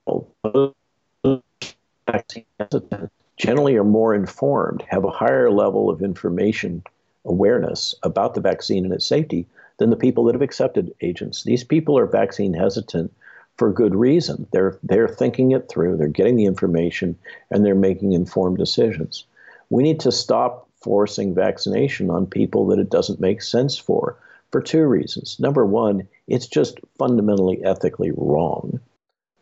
[3.37, 6.83] generally are more informed, have a higher level of information
[7.25, 9.47] awareness about the vaccine and its safety
[9.79, 11.43] than the people that have accepted agents.
[11.43, 13.13] These people are vaccine hesitant
[13.57, 14.47] for good reason.
[14.53, 17.17] They're they're thinking it through, they're getting the information,
[17.51, 19.25] and they're making informed decisions.
[19.71, 24.17] We need to stop forcing vaccination on people that it doesn't make sense for
[24.53, 25.39] for two reasons.
[25.39, 28.81] Number one, it's just fundamentally ethically wrong.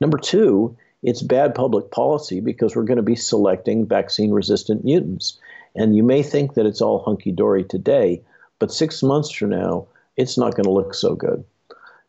[0.01, 5.39] Number two, it's bad public policy because we're going to be selecting vaccine resistant mutants.
[5.75, 8.23] And you may think that it's all hunky dory today,
[8.59, 9.87] but six months from now,
[10.17, 11.45] it's not going to look so good.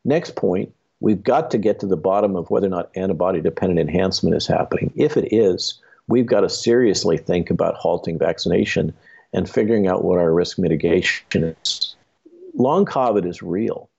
[0.05, 3.79] Next point, we've got to get to the bottom of whether or not antibody dependent
[3.79, 4.93] enhancement is happening.
[4.95, 8.93] If it is, we've got to seriously think about halting vaccination
[9.33, 11.95] and figuring out what our risk mitigation is.
[12.57, 13.89] Long COVID is real,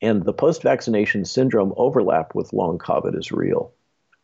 [0.00, 3.70] and the post vaccination syndrome overlap with long COVID is real.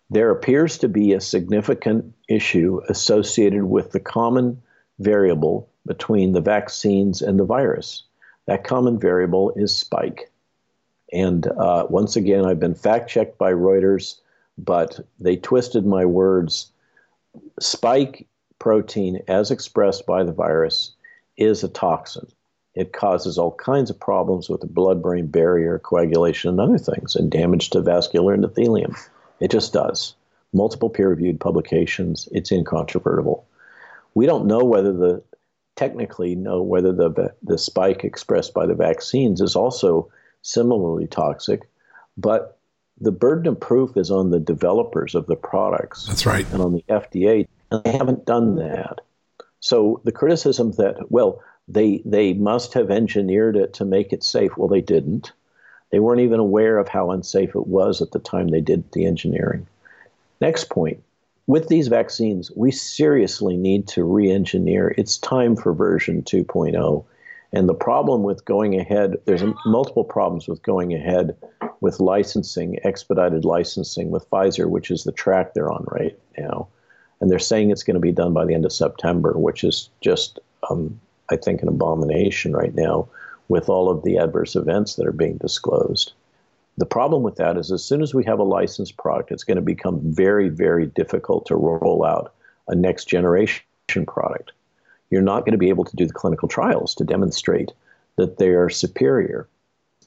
[0.09, 4.63] There appears to be a significant issue associated with the common
[5.01, 8.05] variable between the vaccines and the virus.
[8.47, 10.33] That common variable is spike.
[11.13, 14.19] And uh, once again, I've been fact checked by Reuters,
[14.57, 16.73] but they twisted my words.
[17.61, 18.27] Spike
[18.59, 20.93] protein, as expressed by the virus,
[21.37, 22.29] is a toxin.
[22.79, 27.17] It causes all kinds of problems with the blood brain barrier, coagulation, and other things,
[27.17, 28.97] and damage to vascular endothelium.
[29.41, 30.15] It just does.
[30.53, 33.45] Multiple peer reviewed publications, it's incontrovertible.
[34.15, 35.25] We don't know whether the
[35.75, 40.09] technically know whether the, the spike expressed by the vaccines is also
[40.43, 41.69] similarly toxic,
[42.17, 42.59] but
[43.01, 46.07] the burden of proof is on the developers of the products.
[46.07, 46.47] That's right.
[46.53, 49.01] And on the FDA, and they haven't done that.
[49.59, 54.57] So the criticism that, well, they, they must have engineered it to make it safe.
[54.57, 55.33] Well, they didn't.
[55.91, 59.07] They weren't even aware of how unsafe it was at the time they did the
[59.07, 59.67] engineering.
[60.41, 61.03] Next point
[61.49, 64.95] with these vaccines, we seriously need to re engineer.
[64.99, 67.05] It's time for version 2.0.
[67.55, 71.35] And the problem with going ahead, there's multiple problems with going ahead
[71.81, 76.69] with licensing, expedited licensing with Pfizer, which is the track they're on right now.
[77.21, 79.89] And they're saying it's going to be done by the end of September, which is
[80.03, 80.39] just,
[80.69, 81.01] um,
[81.31, 83.09] I think, an abomination right now
[83.49, 86.13] with all of the adverse events that are being disclosed.
[86.77, 89.57] The problem with that is as soon as we have a licensed product, it's going
[89.57, 92.35] to become very, very difficult to roll out
[92.69, 93.65] a next generation
[94.07, 94.53] product.
[95.11, 97.73] You're not going to be able to do the clinical trials to demonstrate
[98.17, 99.49] that they are superior.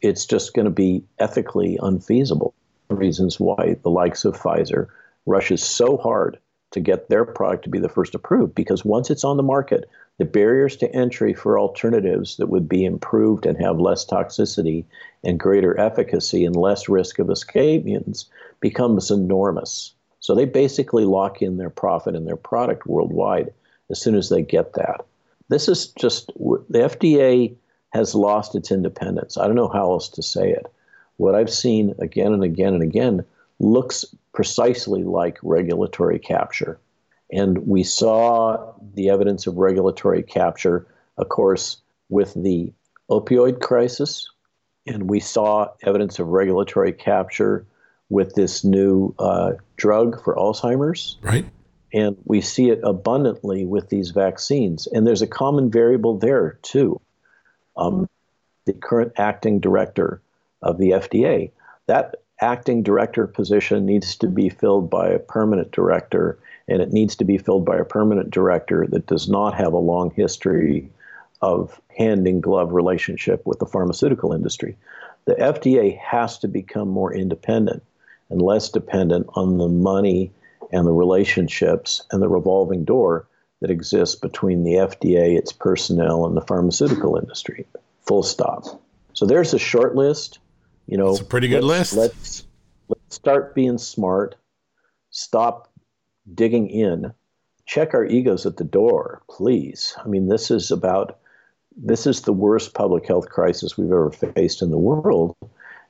[0.02, 2.54] It's just going to be ethically unfeasible.
[2.90, 4.88] Reasons why the likes of Pfizer
[5.26, 6.38] rushes so hard
[6.72, 9.90] to get their product to be the first approved because once it's on the market,
[10.18, 14.86] the barriers to entry for alternatives that would be improved and have less toxicity
[15.24, 18.26] and greater efficacy and less risk of escape mutants
[18.60, 19.94] becomes enormous.
[20.20, 23.52] So they basically lock in their profit and their product worldwide
[23.90, 25.06] as soon as they get that.
[25.50, 27.54] This is just the FDA
[27.90, 29.38] has lost its independence.
[29.38, 30.66] I don't know how else to say it.
[31.18, 33.26] What I've seen again and again and again
[33.62, 34.04] looks
[34.34, 36.80] precisely like regulatory capture.
[37.32, 40.88] And we saw the evidence of regulatory capture,
[41.18, 41.78] of course,
[42.10, 42.74] with the
[43.10, 44.30] opioid crisis.
[44.88, 47.66] And we saw evidence of regulatory capture
[48.10, 51.18] with this new uh, drug for Alzheimer's.
[51.22, 51.46] Right.
[51.94, 54.88] And we see it abundantly with these vaccines.
[54.88, 57.00] And there's a common variable there, too.
[57.78, 58.10] Um,
[58.66, 60.22] the current acting director
[60.62, 61.52] of the FDA,
[61.88, 67.16] that acting director position needs to be filled by a permanent director and it needs
[67.16, 70.90] to be filled by a permanent director that does not have a long history
[71.42, 74.78] of hand in glove relationship with the pharmaceutical industry.
[75.26, 77.84] The FDA has to become more independent
[78.30, 80.32] and less dependent on the money
[80.72, 83.28] and the relationships and the revolving door
[83.60, 87.66] that exists between the FDA, its personnel, and the pharmaceutical industry.
[88.08, 88.82] Full stop.
[89.14, 90.40] So there's a short list.
[90.92, 92.14] You know, it's a pretty good let's, list.
[92.20, 92.44] Let's
[92.90, 94.36] let's start being smart.
[95.10, 95.72] Stop
[96.36, 97.14] digging in,
[97.66, 99.96] check our egos at the door, please.
[100.04, 101.18] I mean, this is about
[101.78, 105.34] this is the worst public health crisis we've ever faced in the world.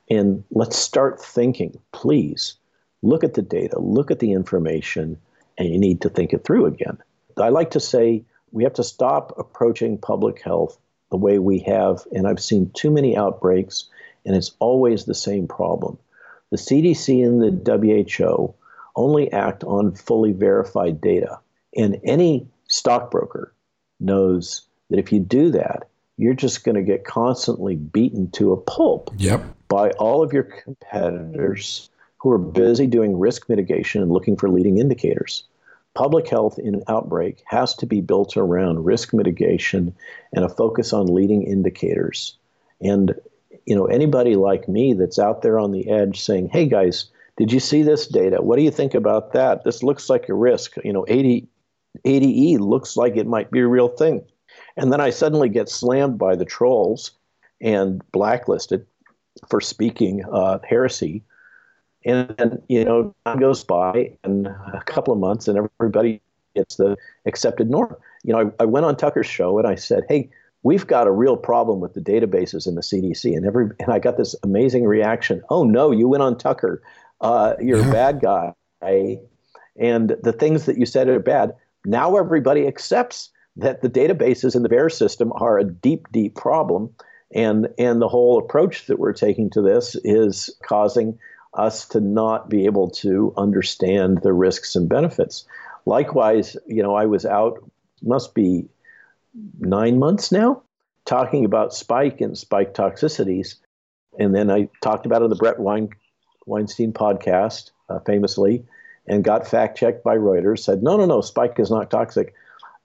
[0.08, 2.54] And let's start thinking, please.
[3.02, 5.18] Look at the data, look at the information,
[5.58, 6.96] and you need to think it through again.
[7.36, 8.22] I like to say
[8.52, 10.78] we have to stop approaching public health
[11.10, 13.88] the way we have, and I've seen too many outbreaks,
[14.24, 15.98] and it's always the same problem.
[16.50, 18.54] The CDC and the WHO
[18.94, 21.38] only act on fully verified data.
[21.76, 23.54] And any stockbroker
[24.00, 28.56] knows that if you do that, you're just going to get constantly beaten to a
[28.56, 29.42] pulp yep.
[29.68, 34.78] by all of your competitors who are busy doing risk mitigation and looking for leading
[34.78, 35.44] indicators.
[35.94, 39.94] public health in an outbreak has to be built around risk mitigation
[40.32, 42.36] and a focus on leading indicators.
[42.80, 43.14] And
[43.66, 47.06] you know, anybody like me that's out there on the edge saying, "Hey guys,
[47.36, 48.42] did you see this data?
[48.42, 49.64] What do you think about that?
[49.64, 50.76] This looks like a risk.
[50.84, 51.48] You know, 80,
[52.04, 54.24] ADE looks like it might be a real thing."
[54.76, 57.12] And then I suddenly get slammed by the trolls
[57.60, 58.86] and blacklisted
[59.48, 61.22] for speaking uh, heresy.
[62.04, 66.20] And, and, you know, time goes by and a couple of months and everybody
[66.54, 66.96] gets the
[67.26, 67.96] accepted norm.
[68.24, 70.30] You know, I, I went on Tucker's show and I said, hey,
[70.62, 73.36] we've got a real problem with the databases in the CDC.
[73.36, 75.42] And every and I got this amazing reaction.
[75.50, 76.82] Oh no, you went on Tucker.
[77.20, 78.52] Uh, you're a bad guy.
[79.76, 81.52] And the things that you said are bad.
[81.84, 86.94] Now everybody accepts that the databases in the VAERS system are a deep, deep problem.
[87.34, 91.18] And, and the whole approach that we're taking to this is causing
[91.54, 95.46] us to not be able to understand the risks and benefits.
[95.86, 97.62] Likewise, you know, I was out,
[98.02, 98.68] must be
[99.58, 100.62] nine months now,
[101.04, 103.56] talking about spike and spike toxicities.
[104.18, 105.90] And then I talked about it on the Brett Wein,
[106.46, 108.64] Weinstein podcast, uh, famously,
[109.06, 112.34] and got fact checked by Reuters, said, no, no, no, spike is not toxic.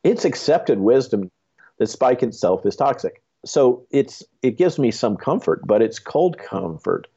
[0.03, 1.29] It's accepted wisdom
[1.77, 3.21] that spike itself is toxic.
[3.45, 7.07] So it's it gives me some comfort, but it's cold comfort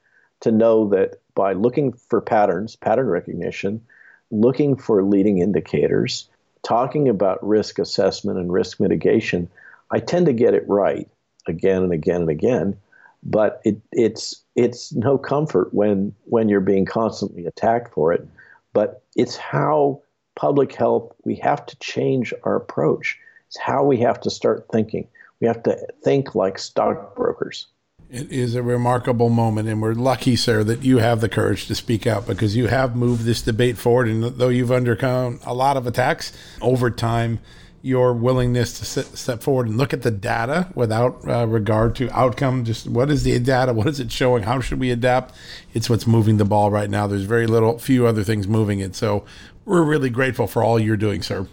[0.41, 3.83] to know that by looking for patterns, pattern recognition,
[4.31, 6.29] looking for leading indicators,
[6.63, 9.49] talking about risk assessment and risk mitigation,
[9.91, 11.09] I tend to get it right
[11.47, 12.77] again and again and again.
[13.23, 18.27] But it, it's it's no comfort when when you're being constantly attacked for it.
[18.73, 20.03] But it's how
[20.37, 23.19] public health we have to change our approach.
[23.49, 25.07] It's how we have to start thinking.
[25.41, 27.67] We have to think like stockbrokers.
[28.11, 31.77] It is a remarkable moment, and we're lucky, sir, that you have the courage to
[31.77, 34.09] speak out because you have moved this debate forward.
[34.09, 37.39] And though you've undergone a lot of attacks over time,
[37.83, 42.11] your willingness to sit, step forward and look at the data without uh, regard to
[42.11, 43.73] outcome, just what is the data?
[43.73, 44.43] What is it showing?
[44.43, 45.33] How should we adapt?
[45.73, 47.07] It's what's moving the ball right now.
[47.07, 48.97] There's very little, few other things moving it.
[48.97, 49.25] So
[49.65, 51.47] we're really grateful for all you're doing, sir.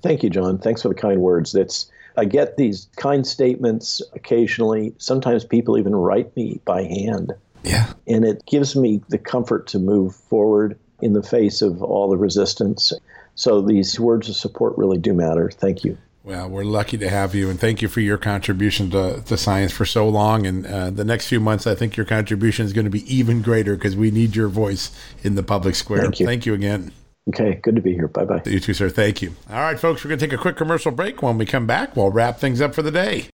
[0.00, 0.58] Thank you, John.
[0.58, 1.50] Thanks for the kind words.
[1.50, 4.94] That's I get these kind statements occasionally.
[4.98, 7.32] Sometimes people even write me by hand.
[7.64, 7.92] Yeah.
[8.06, 12.16] And it gives me the comfort to move forward in the face of all the
[12.16, 12.92] resistance.
[13.34, 15.50] So these words of support really do matter.
[15.50, 15.98] Thank you.
[16.22, 19.72] Well, we're lucky to have you, and thank you for your contribution to, to science
[19.72, 20.46] for so long.
[20.46, 23.42] And uh, the next few months, I think your contribution is going to be even
[23.42, 24.90] greater because we need your voice
[25.22, 26.00] in the public square.
[26.00, 26.92] Thank you, thank you again.
[27.28, 28.08] Okay, good to be here.
[28.08, 28.42] Bye bye.
[28.44, 28.90] You too, sir.
[28.90, 29.34] Thank you.
[29.48, 31.22] All right, folks, we're going to take a quick commercial break.
[31.22, 33.28] When we come back, we'll wrap things up for the day.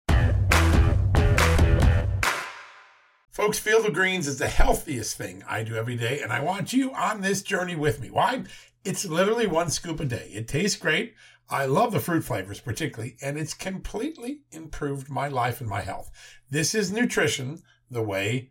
[3.30, 6.72] Folks, Field of Greens is the healthiest thing I do every day, and I want
[6.72, 8.10] you on this journey with me.
[8.10, 8.42] Why?
[8.82, 10.30] It's literally one scoop a day.
[10.32, 11.14] It tastes great.
[11.48, 16.10] I love the fruit flavors, particularly, and it's completely improved my life and my health.
[16.50, 18.50] This is nutrition the way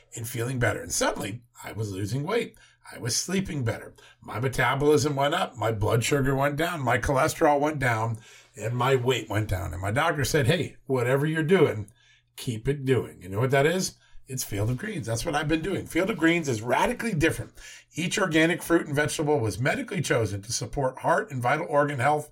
[0.15, 0.81] and feeling better.
[0.81, 2.55] And suddenly I was losing weight.
[2.93, 3.93] I was sleeping better.
[4.21, 5.57] My metabolism went up.
[5.57, 6.81] My blood sugar went down.
[6.81, 8.17] My cholesterol went down
[8.55, 9.73] and my weight went down.
[9.73, 11.87] And my doctor said, Hey, whatever you're doing,
[12.35, 13.21] keep it doing.
[13.21, 13.95] You know what that is?
[14.27, 15.07] It's Field of Greens.
[15.07, 15.85] That's what I've been doing.
[15.85, 17.51] Field of Greens is radically different.
[17.95, 22.31] Each organic fruit and vegetable was medically chosen to support heart and vital organ health.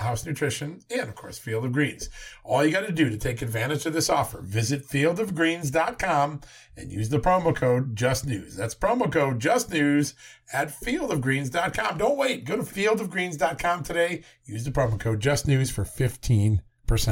[0.00, 2.08] House Nutrition, and of course, Field of Greens.
[2.44, 6.40] All you got to do to take advantage of this offer, visit fieldofgreens.com
[6.76, 8.56] and use the promo code JustNews.
[8.56, 10.14] That's promo code JustNews
[10.52, 11.98] at fieldofgreens.com.
[11.98, 12.44] Don't wait.
[12.44, 14.22] Go to fieldofgreens.com today.
[14.44, 16.60] Use the promo code JustNews for 15%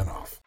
[0.09, 0.41] off.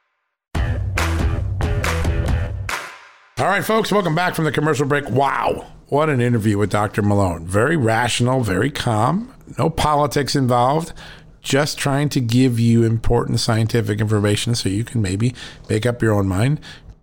[3.42, 5.10] All right, folks, welcome back from the commercial break.
[5.10, 7.02] Wow, what an interview with Dr.
[7.02, 7.48] Malone.
[7.48, 10.94] Very rational, very calm, no politics involved
[11.42, 15.34] just trying to give you important scientific information so you can maybe
[15.70, 16.60] make up your own mind.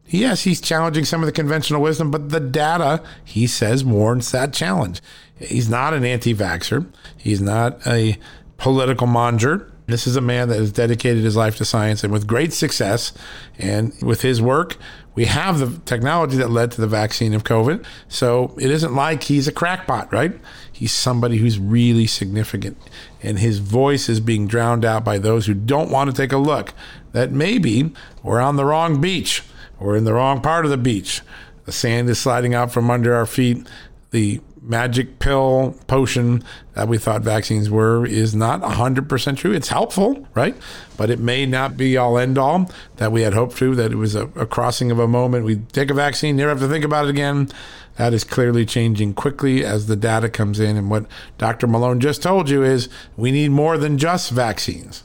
[0.07, 4.55] Yes, he's challenging some of the conventional wisdom, but the data, he says, warrants that
[4.55, 5.03] challenge.
[5.39, 6.87] He's not an anti vaxxer,
[7.17, 8.19] he's not a
[8.57, 9.73] political monger.
[9.87, 13.15] This is a man that has dedicated his life to science and with great success.
[13.59, 14.77] And with his work,
[15.15, 17.87] we have the technology that led to the vaccine of COVID.
[18.07, 20.39] So it isn't like he's a crackpot, right?
[20.71, 22.77] He's somebody who's really significant.
[23.23, 26.39] And his voice is being drowned out by those who don't want to take a
[26.39, 26.73] look
[27.13, 27.93] that maybe
[28.23, 29.43] we're on the wrong beach
[29.81, 31.23] or in the wrong part of the beach.
[31.65, 33.67] The sand is sliding out from under our feet.
[34.11, 36.45] The magic pill potion
[36.75, 39.53] that we thought vaccines were is not 100% true.
[39.53, 40.55] It's helpful, right?
[40.97, 43.97] But it may not be all end all that we had hoped to, that it
[43.97, 45.47] was a, a crossing of a moment.
[45.47, 47.49] We take a vaccine, never have to think about it again.
[47.97, 50.77] That is clearly changing quickly as the data comes in.
[50.77, 51.07] And what
[51.39, 51.67] Dr.
[51.67, 55.03] Malone just told you is we need more than just vaccines.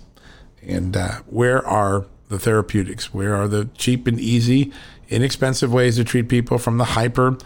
[0.61, 3.13] And uh, where are the therapeutics?
[3.13, 4.71] Where are the cheap and easy,
[5.09, 7.37] inexpensive ways to treat people from the hyper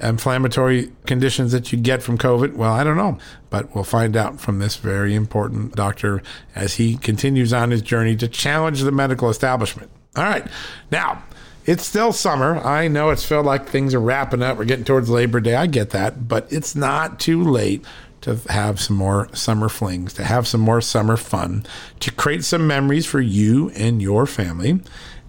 [0.00, 2.54] inflammatory conditions that you get from COVID?
[2.54, 3.18] Well, I don't know,
[3.50, 6.22] but we'll find out from this very important doctor
[6.54, 9.90] as he continues on his journey to challenge the medical establishment.
[10.16, 10.46] All right.
[10.90, 11.22] Now,
[11.66, 12.58] it's still summer.
[12.58, 14.58] I know it's felt like things are wrapping up.
[14.58, 15.54] We're getting towards Labor Day.
[15.54, 17.84] I get that, but it's not too late
[18.22, 21.64] to have some more summer flings, to have some more summer fun,
[22.00, 24.80] to create some memories for you and your family.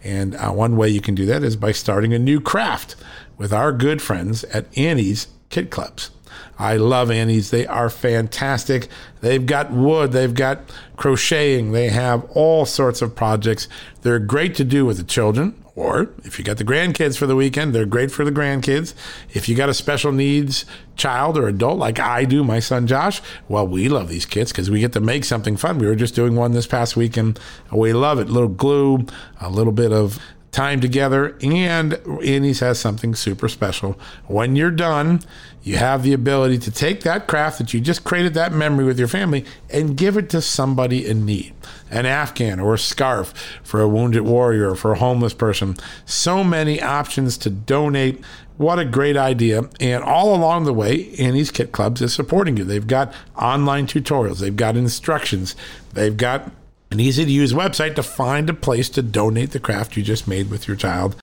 [0.04, 2.96] And uh, one way you can do that is by starting a new craft
[3.38, 6.12] with our good friends at Annie's Kit Clubs.
[6.58, 7.50] I love Annie's.
[7.50, 8.88] They are fantastic.
[9.22, 10.60] They've got wood, they've got
[10.96, 13.68] crocheting, they have all sorts of projects.
[14.02, 15.56] They're great to do with the children.
[15.74, 18.94] Or if you got the grandkids for the weekend, they're great for the grandkids.
[19.34, 20.66] If you got a special needs
[20.98, 24.70] child or adult like I do, my son Josh, well, we love these kits because
[24.70, 25.80] we get to make something fun.
[25.80, 27.40] We were just doing one this past weekend.
[27.72, 28.28] We love it.
[28.28, 29.06] A little glue,
[29.40, 30.20] a little bit of
[30.52, 31.94] time together, and
[32.24, 33.98] Annie's has something super special.
[34.28, 35.22] When you're done,
[35.64, 39.00] you have the ability to take that craft that you just created that memory with
[39.00, 41.54] your family and give it to somebody in need.
[41.90, 43.34] An Afghan or a scarf
[43.64, 45.78] for a wounded warrior or for a homeless person.
[46.06, 48.24] So many options to donate.
[48.58, 49.70] What a great idea.
[49.80, 52.64] And all along the way, Annie's Kit Clubs is supporting you.
[52.64, 55.56] They've got online tutorials, they've got instructions,
[55.94, 56.52] they've got
[56.92, 60.28] an easy to use website to find a place to donate the craft you just
[60.28, 61.16] made with your child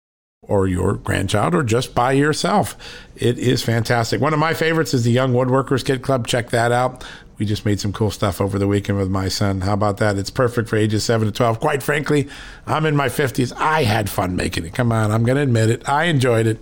[0.42, 2.74] or your grandchild or just by yourself.
[3.16, 4.20] It is fantastic.
[4.20, 6.26] One of my favorites is the Young Woodworkers Kit Club.
[6.26, 7.04] Check that out.
[7.36, 9.60] We just made some cool stuff over the weekend with my son.
[9.60, 10.16] How about that?
[10.16, 11.60] It's perfect for ages 7 to 12.
[11.60, 12.28] Quite frankly,
[12.66, 13.52] I'm in my 50s.
[13.56, 14.74] I had fun making it.
[14.74, 15.88] Come on, I'm going to admit it.
[15.88, 16.58] I enjoyed it.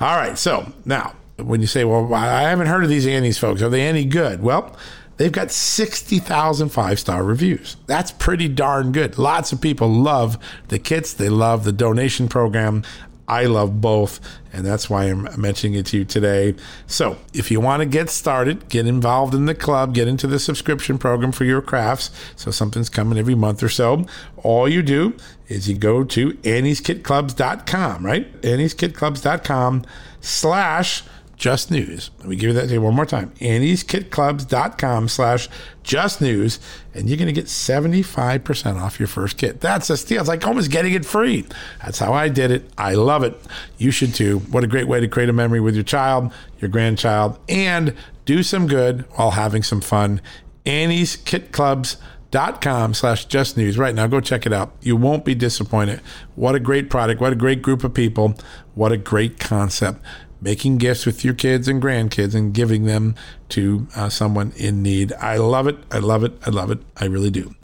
[0.00, 3.60] All right, so now when you say, well, I haven't heard of these Annie's folks,
[3.60, 4.42] are they any good?
[4.42, 4.74] Well,
[5.16, 7.76] They've got 60,000 five star reviews.
[7.86, 9.18] That's pretty darn good.
[9.18, 10.38] Lots of people love
[10.68, 12.82] the kits, they love the donation program.
[13.28, 14.20] I love both,
[14.52, 16.54] and that's why I'm mentioning it to you today.
[16.86, 20.38] So, if you want to get started, get involved in the club, get into the
[20.38, 22.10] subscription program for your crafts.
[22.36, 24.06] So, something's coming every month or so.
[24.36, 25.16] All you do
[25.48, 28.42] is you go to annieskitclubs.com, right?
[28.42, 29.84] annieskitclubs.com
[30.20, 31.02] slash
[31.36, 32.10] just news.
[32.18, 33.30] Let me give you that to you one more time.
[33.40, 35.48] Annie'sKitClubs.com slash
[35.82, 36.58] just news,
[36.94, 39.60] and you're going to get 75% off your first kit.
[39.60, 40.20] That's a steal.
[40.20, 41.46] It's like almost getting it free.
[41.84, 42.70] That's how I did it.
[42.78, 43.38] I love it.
[43.78, 44.38] You should too.
[44.50, 48.42] What a great way to create a memory with your child, your grandchild, and do
[48.42, 50.20] some good while having some fun.
[50.64, 51.98] Annie's Kit Clubs
[52.32, 56.00] dot com slash just news right now go check it out you won't be disappointed
[56.34, 58.34] what a great product what a great group of people
[58.74, 60.02] what a great concept
[60.40, 63.14] making gifts with your kids and grandkids and giving them
[63.50, 65.12] to uh, someone in need.
[65.14, 65.76] I love it.
[65.90, 66.32] I love it.
[66.46, 66.78] I love it.
[66.96, 67.54] I really do.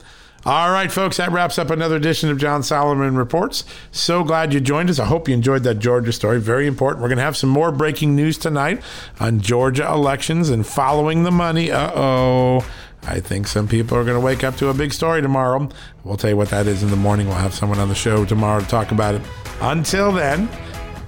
[0.45, 3.63] All right, folks, that wraps up another edition of John Solomon Reports.
[3.93, 4.99] So glad you joined us.
[4.99, 6.41] I hope you enjoyed that Georgia story.
[6.41, 7.01] Very important.
[7.01, 8.81] We're going to have some more breaking news tonight
[9.21, 11.71] on Georgia elections and following the money.
[11.71, 12.69] Uh oh.
[13.05, 15.69] I think some people are going to wake up to a big story tomorrow.
[16.03, 17.27] We'll tell you what that is in the morning.
[17.27, 19.21] We'll have someone on the show tomorrow to talk about it.
[19.61, 20.49] Until then,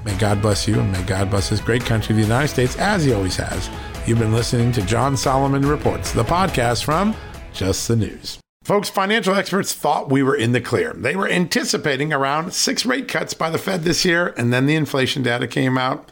[0.06, 3.04] May God bless you and may God bless this great country, the United States, as
[3.04, 3.72] He always has.
[4.06, 7.16] You've been listening to John Solomon Reports, the podcast from
[7.54, 8.38] Just the News.
[8.64, 10.94] Folks, financial experts thought we were in the clear.
[10.94, 14.76] They were anticipating around six rate cuts by the Fed this year, and then the
[14.76, 16.12] inflation data came out